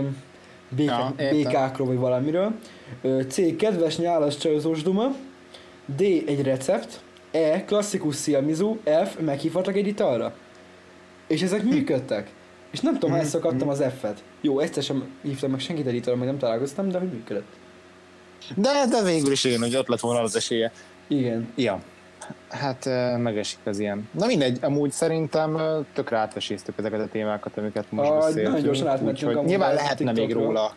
[0.68, 1.14] BK, Ja.
[1.32, 2.52] BK-król vagy valamiről.
[3.02, 3.56] Ö, C.
[3.56, 5.14] Kedves nyálas csajozós duma.
[5.96, 6.00] D.
[6.02, 7.00] Egy recept.
[7.30, 7.64] E.
[7.64, 8.76] Klasszikus szilmizu.
[9.04, 9.18] F.
[9.20, 10.34] Meghívhatlak egy italra.
[11.26, 11.68] És ezek Hm.
[11.68, 12.30] működtek.
[12.70, 14.22] És nem tudom, hányszor kaptam az F-et.
[14.40, 17.46] Jó, egyszer sem hívtam meg senkit egy italra, meg nem találkoztam, de hogy működött.
[18.54, 20.72] De, de végül is igen, hogy ott lett volna az esélye.
[21.06, 21.52] Igen.
[21.56, 21.80] Ja.
[22.48, 22.84] Hát
[23.18, 24.08] megesik az ilyen.
[24.12, 28.46] Na mindegy, amúgy szerintem ö, tökre átveséztük ezeket a témákat, amiket most Ah, beszéltünk.
[28.48, 30.72] nagyon gyorsan átmentünk Nyilván a lehetne még róla.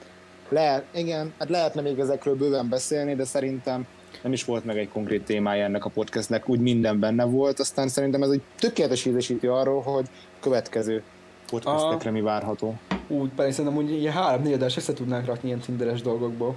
[0.49, 3.85] Le, igen, hát lehetne még ezekről bőven beszélni, de szerintem
[4.23, 7.87] nem is volt meg egy konkrét témája ennek a podcastnek, úgy minden benne volt, aztán
[7.87, 10.05] szerintem ez egy tökéletes ízesítő arról, hogy
[10.39, 11.03] következő
[11.49, 12.75] podcastekre mi várható.
[13.07, 16.55] Úgy, pedig szerintem úgy ilyen három négy össze tudnánk rakni ilyen tinderes dolgokból.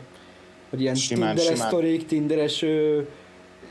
[0.75, 1.69] Hogy ilyen Simán, tinderes simán.
[1.69, 3.01] sztorik, tinderes ö,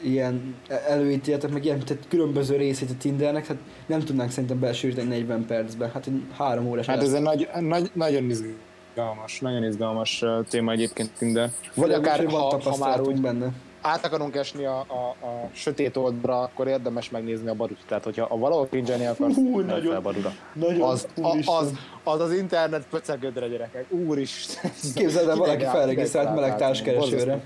[0.03, 0.55] ilyen
[0.87, 5.91] előítéletek, meg ilyen tehát különböző részét a Tindernek, hát nem tudnánk szerintem besűríteni 40 percben,
[5.91, 11.09] hát egy három órás Hát ez egy nagy, nagy, nagyon izgalmas, nagyon izgalmas téma egyébként
[11.17, 11.51] Tinder.
[11.75, 13.51] Vagy úgy, akár, ha, ha már úgy benne.
[13.83, 17.79] Át akarunk esni a, a, a sötét oldra, akkor érdemes megnézni a barut.
[17.87, 20.01] Tehát, hogyha a valahol cringe akarsz, Hú, nagyon.
[20.01, 20.31] barura.
[20.53, 21.73] Nagyon, Az, a, az,
[22.03, 23.85] az, az internet pöcegödre, gyerekek.
[23.89, 24.71] Úristen.
[24.95, 27.41] Képzeld el, valaki felregisztrált meleg társkeresőre.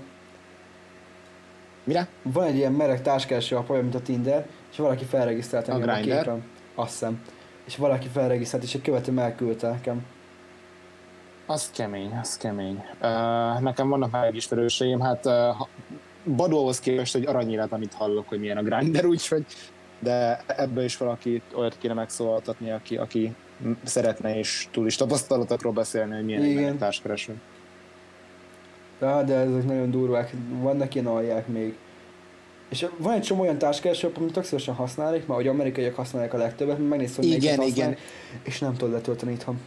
[1.84, 2.08] Mire?
[2.22, 5.88] Van egy ilyen meleg társkereső app, olyan, mint a Tinder, és valaki felregisztrált A engem
[5.88, 6.16] a, Grindr?
[6.16, 6.44] képen.
[6.74, 7.22] Azt hiszem.
[7.64, 10.06] És valaki felregisztrált, és egy követő elküldte nekem.
[11.46, 12.84] Az kemény, az kemény.
[13.02, 15.32] Uh, nekem vannak már ismerőseim, hát uh,
[16.36, 19.44] Badóhoz képest egy aranyélet, amit hallok, hogy milyen a grinder, úgyhogy
[19.98, 23.34] de ebből is valaki olyat kéne megszólaltatni, aki, aki
[23.84, 26.78] szeretne és túl is tapasztalatokról beszélni, hogy milyen Igen.
[26.78, 27.34] társkereső.
[29.00, 31.76] Ja, de ezek nagyon durvák, vannak ilyen alják még.
[32.68, 36.36] És van egy csomó olyan társkereső, amit tök szívesen használnék, mert hogy amerikaiak használják a
[36.36, 37.96] legtöbbet, megnézsz, hogy Igen, igen.
[38.42, 39.60] és nem tudod letölteni itthon.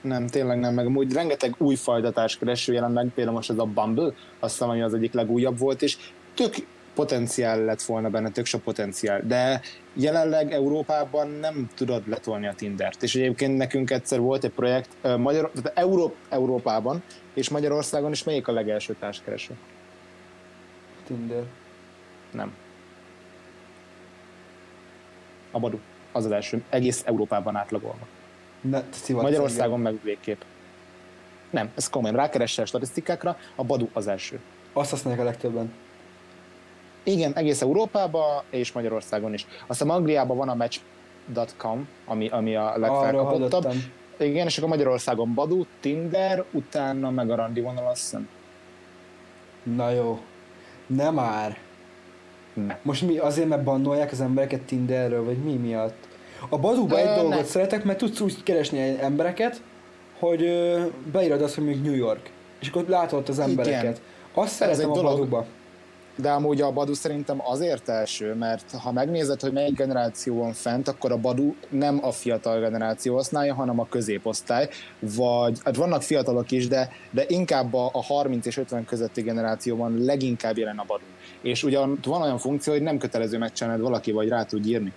[0.00, 3.64] Nem, tényleg nem, meg amúgy rengeteg új fajta társkereső jelent meg, például most ez a
[3.64, 5.96] Bumble, azt hiszem, ami az egyik legújabb volt, és
[6.34, 6.54] tök
[6.94, 9.60] potenciál lett volna benne, tök sok potenciál, de
[9.92, 13.02] jelenleg Európában nem tudod letolni a Tindert.
[13.02, 17.02] És egyébként nekünk egyszer volt egy projekt Magyar, tehát Euró, Európában,
[17.34, 19.56] és Magyarországon is melyik a legelső társkereső?
[21.06, 21.42] Tinder.
[22.32, 22.54] Nem.
[25.50, 25.78] A Badu.
[26.12, 26.62] Az az első.
[26.70, 28.06] Egész Európában átlagolva.
[28.60, 30.40] Ne, Magyarországon meg végképp.
[31.50, 32.16] Nem, ez komolyan.
[32.16, 34.40] Rákeressel statisztikákra, a Badu az első.
[34.72, 35.72] Azt használják a legtöbben.
[37.02, 39.46] Igen, egész Európában és Magyarországon is.
[39.66, 43.72] Aztán Angliában van a Match.com, ami, ami a legfelkapottabb.
[44.18, 48.28] Igen, és akkor Magyarországon Badu, Tinder, utána meg a randi vonal, azt hiszem.
[49.62, 50.20] Na jó.
[50.86, 51.58] Nem már.
[52.52, 52.78] Ne.
[52.82, 56.08] Most mi azért, mert bannolják az embereket Tinderről, vagy mi miatt?
[56.48, 57.44] A Baduba Ö, egy dolgot ne.
[57.44, 59.62] szeretek, mert tudsz úgy keresni embereket,
[60.18, 62.30] hogy ö, beírod azt, hogy még New York.
[62.60, 64.00] És akkor látod az embereket.
[64.34, 65.18] Azt szeretem a dolog.
[65.18, 65.46] Baduba.
[66.16, 70.88] De amúgy a Badu szerintem azért első, mert ha megnézed, hogy melyik generáció van fent,
[70.88, 74.68] akkor a Badu nem a fiatal generáció használja, hanem a középosztály,
[74.98, 80.04] vagy hát vannak fiatalok is, de, de inkább a, a 30 és 50 közötti generációban
[80.04, 81.04] leginkább jelen a Badu.
[81.40, 84.92] És ugyan van olyan funkció, hogy nem kötelező megcsinálnod valaki, vagy rá tud írni.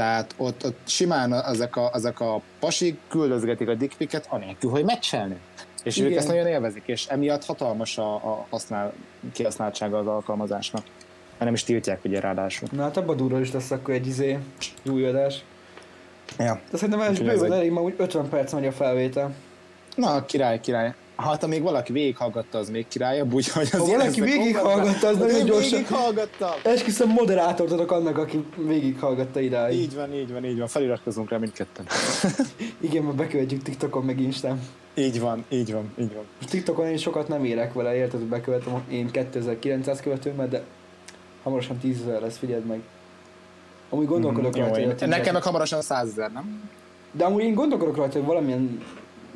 [0.00, 5.36] Tehát ott, ott simán ezek a, ezek a pasik küldözgetik a dickpiket, anélkül, hogy megcsinálni.
[5.82, 6.10] És Igen.
[6.10, 8.92] ők ezt nagyon élvezik, és emiatt hatalmas a, a használ,
[9.32, 10.82] kihasználtsága az alkalmazásnak.
[11.30, 12.68] Mert nem is tiltják ugye ráadásul.
[12.72, 14.38] Na hát a Badúról is lesz akkor egy izé,
[14.90, 15.44] új adás.
[16.38, 16.60] Ja.
[16.70, 19.34] De szerintem ez bőven elég, ma úgy 50 perc megy a felvétel.
[19.96, 20.94] Na, király, király.
[21.20, 25.44] Hát, ha még valaki végighallgatta, az még királyabb, úgyhogy az Ha valaki végighallgatta, az nagyon
[25.44, 26.50] gyorsan- Végighallgattam!
[26.62, 29.80] Esküszöm moderátort adok annak, aki végighallgatta idáig.
[29.80, 30.66] Így van, így van, így van.
[30.68, 31.86] Feliratkozunk rá mindketten.
[32.80, 34.60] Igen, mert bekövetjük TikTokon meg Instán.
[34.94, 36.24] így van, így van, így van.
[36.36, 40.62] Most TikTokon én sokat nem érek vele, érted, hogy bekövetem én 2900 követőmet, de
[41.42, 42.80] hamarosan 10 000 lesz, figyeld meg.
[43.90, 46.70] Amúgy gondolkodok Jó, rajta, hogy a TikTok- nekem meg hamarosan 100 ezer, nem?
[47.12, 48.82] De amúgy én gondolkodok rajta, hogy valamilyen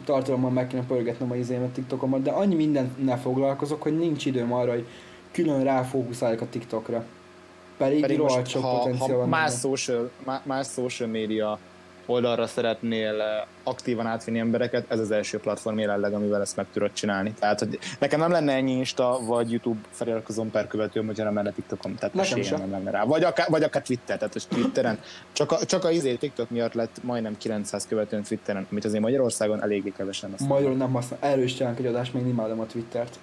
[0.05, 4.71] tartalommal meg kéne pörgetnem a izémet TikTokomat, de annyi mindennel foglalkozok, hogy nincs időm arra,
[4.73, 4.87] hogy
[5.31, 7.05] külön ráfókuszáljak a TikTokra.
[7.77, 9.59] Pedig, Pedig rohadt sok ha, potenciál ha van más, benne.
[9.59, 11.59] social, má- más social media
[12.07, 16.93] oldalra szeretnél eh, aktívan átvinni embereket, ez az első platform jelenleg, amivel ezt meg tudod
[16.93, 17.33] csinálni.
[17.39, 21.53] Tehát, hogy nekem nem lenne ennyi Insta vagy YouTube feliratkozom per követőm, hogyha nem lenne
[21.53, 22.59] TikTokom, tehát Nekem sem.
[22.59, 23.05] nem lenne rá.
[23.05, 24.99] Vagy akár, vagy akár Twitter, tehát most Twitteren,
[25.33, 29.63] csak a, csak a izé TikTok miatt lett majdnem 900 követőn Twitteren, amit azért Magyarországon
[29.63, 30.49] eléggé kevesen azt.
[30.49, 31.19] Magyarul nem használ.
[31.23, 33.19] Erről is csinálunk egy adást, még imádom a Twittert.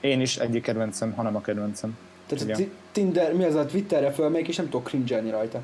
[0.00, 1.98] Én is egyik kedvencem, hanem a kedvencem.
[2.26, 2.70] Tehát a Igen.
[2.92, 5.60] Tinder, mi az a Twitterre fölmegyek, és nem tudok cringe rajta.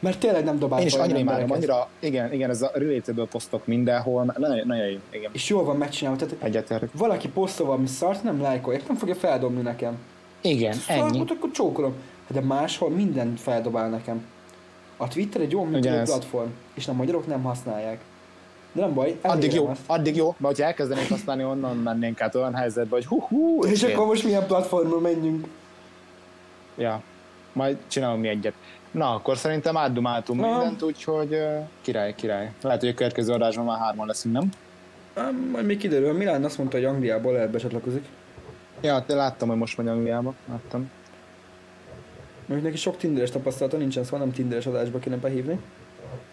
[0.00, 3.66] Mert tényleg nem dobál Én is annyira imádom, annyira, igen, igen, ez a relatable posztok
[3.66, 5.30] mindenhol, nagyon, nagyon jó, igen.
[5.32, 6.88] És jól van megcsinálva, tehát Egyetértek.
[6.92, 9.98] valaki posztol valami szart, nem lájkolják, nem fogja feldobni nekem.
[10.40, 11.08] Igen, ennyi.
[11.08, 11.92] Szóval akkor csókolom.
[12.28, 14.26] Hát De máshol mindent feldobál nekem.
[14.96, 18.00] A Twitter egy jó működő platform, és a magyarok nem használják.
[18.72, 19.80] De nem baj, Addig jó, azt.
[19.86, 23.82] addig jó, mert ha elkezdenénk használni, onnan mennénk át olyan helyzetbe, hogy hú, hú, És
[23.82, 25.46] akkor most milyen platformra menjünk?
[26.76, 27.02] Ja,
[27.52, 28.54] majd csinálunk mi egyet.
[28.90, 30.46] Na, akkor szerintem átdumáltunk Na.
[30.46, 32.52] mindent, úgyhogy uh, király, király.
[32.62, 34.48] Lehet, hogy a következő adásban már hárman leszünk, nem?
[35.14, 38.04] Ám, majd még kiderül, Milán azt mondta, hogy Angliából lehet becsatlakozik.
[38.80, 40.34] Ja, te láttam, hogy most megy Angliába.
[40.48, 40.90] Láttam.
[42.46, 45.60] Most neki sok tinderes tapasztalata nincsen, szóval nem tinderes adásba kéne behívni.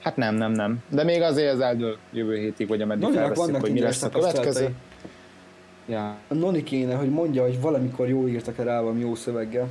[0.01, 0.83] Hát nem, nem, nem.
[0.89, 4.09] De még azért ez eldől jövő hétig, vagy ameddig Noninak felveszik, hogy mi lesz a
[4.09, 4.75] következő.
[5.85, 6.17] Ja.
[6.27, 9.69] A Noni kéne, hogy mondja, hogy valamikor jó írtak rá valami jó szöveggel.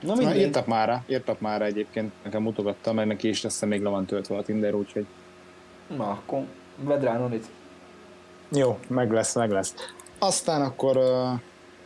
[0.00, 3.62] Na Na, írtak már rá, írtak már rá egyébként, nekem mutogatta, meg neki is lesz
[3.62, 5.06] még le van töltve a Tinder, úgyhogy
[5.96, 6.42] Na, akkor
[6.76, 7.46] vedd rá Nonit.
[8.48, 9.74] Jó, meg lesz, meg lesz.
[10.18, 11.40] Aztán akkor uh,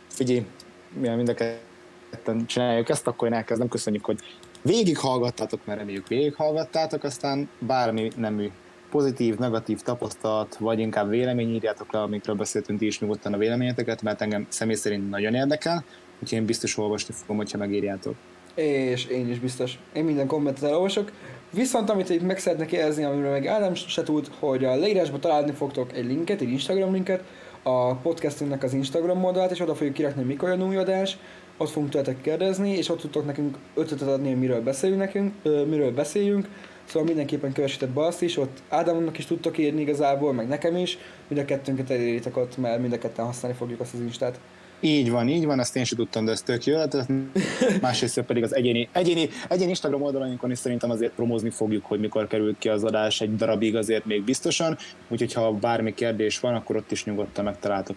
[0.07, 0.45] figyelj,
[0.93, 3.67] mind a ketten csináljuk ezt, akkor én elkezdem.
[3.67, 4.19] Köszönjük, hogy
[4.61, 8.51] végighallgattátok, mert reméljük végighallgattátok, aztán bármi nemű
[8.89, 14.01] pozitív, negatív tapasztalat, vagy inkább vélemény írjátok le, amikről beszéltünk ti is nyugodtan a véleményeteket,
[14.01, 15.83] mert engem személy szerint nagyon érdekel,
[16.21, 18.15] úgyhogy én biztos olvasni fogom, hogyha megírjátok.
[18.55, 19.79] És én is biztos.
[19.93, 21.11] Én minden kommentet elolvasok.
[21.51, 25.51] Viszont amit itt meg szeretnék jelezni, amiről meg Ádám se tud, hogy a leírásban találni
[25.51, 27.23] fogtok egy linket, egy Instagram linket,
[27.63, 31.17] a podcastünknek az Instagram oldalát, és oda fogjuk kirakni, mikor jön új adás.
[31.57, 35.65] ott fogunk tőletek kérdezni, és ott tudtok nekünk ötletet adni, hogy miről beszéljünk nekünk, ö,
[35.65, 36.47] miről beszéljünk.
[36.85, 40.97] Szóval mindenképpen kövessétek be azt is, ott Ádámnak is tudtok írni igazából, meg nekem is,
[41.27, 44.39] mind a kettőnket eléritek ott, mert mind a ketten használni fogjuk azt az Instát.
[44.79, 46.77] Így van, így van, ezt én sem tudtam, de ez tök jó.
[46.77, 47.07] Hát,
[47.81, 52.27] másrészt pedig az egyéni, egyéni, egyéni Instagram oldalainkon is szerintem azért promózni fogjuk, hogy mikor
[52.27, 56.75] került ki az adás egy darabig azért még biztosan, úgyhogy ha bármi kérdés van, akkor
[56.75, 57.95] ott is nyugodtan megtaláltok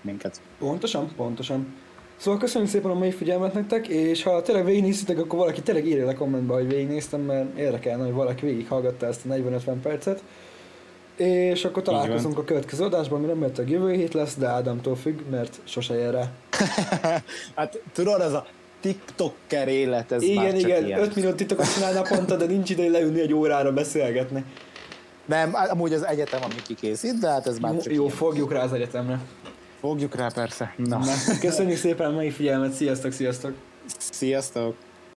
[0.00, 0.40] minket.
[0.58, 1.74] Pontosan, pontosan.
[2.16, 6.06] Szóval köszönjük szépen a mai figyelmet nektek, és ha tényleg végignéztétek, akkor valaki tényleg írja
[6.06, 10.22] le kommentbe, hogy végignéztem, mert érdekelne, hogy valaki végighallgatta ezt a 40-50 percet.
[11.16, 15.58] És akkor találkozunk a következő adásban, ami remélhetőleg jövő hét lesz, de Ádámtól függ, mert
[15.64, 16.30] sose ér rá.
[17.56, 18.46] hát tudod, ez a
[18.80, 21.00] TikToker élet, ez igen, már csak igen, ilyen.
[21.00, 24.44] 5 minut TikTokot csinál naponta, de nincs idő leülni egy órára beszélgetni.
[25.24, 28.16] Nem, amúgy az egyetem, ami kikészít, de hát ez már csak Jó, ilyen.
[28.16, 29.20] fogjuk rá az egyetemre.
[29.80, 30.74] Fogjuk rá persze.
[30.76, 33.52] Na, Na, köszönjük szépen a mai figyelmet, sziasztok, sziasztok!
[33.98, 34.74] sziasztok!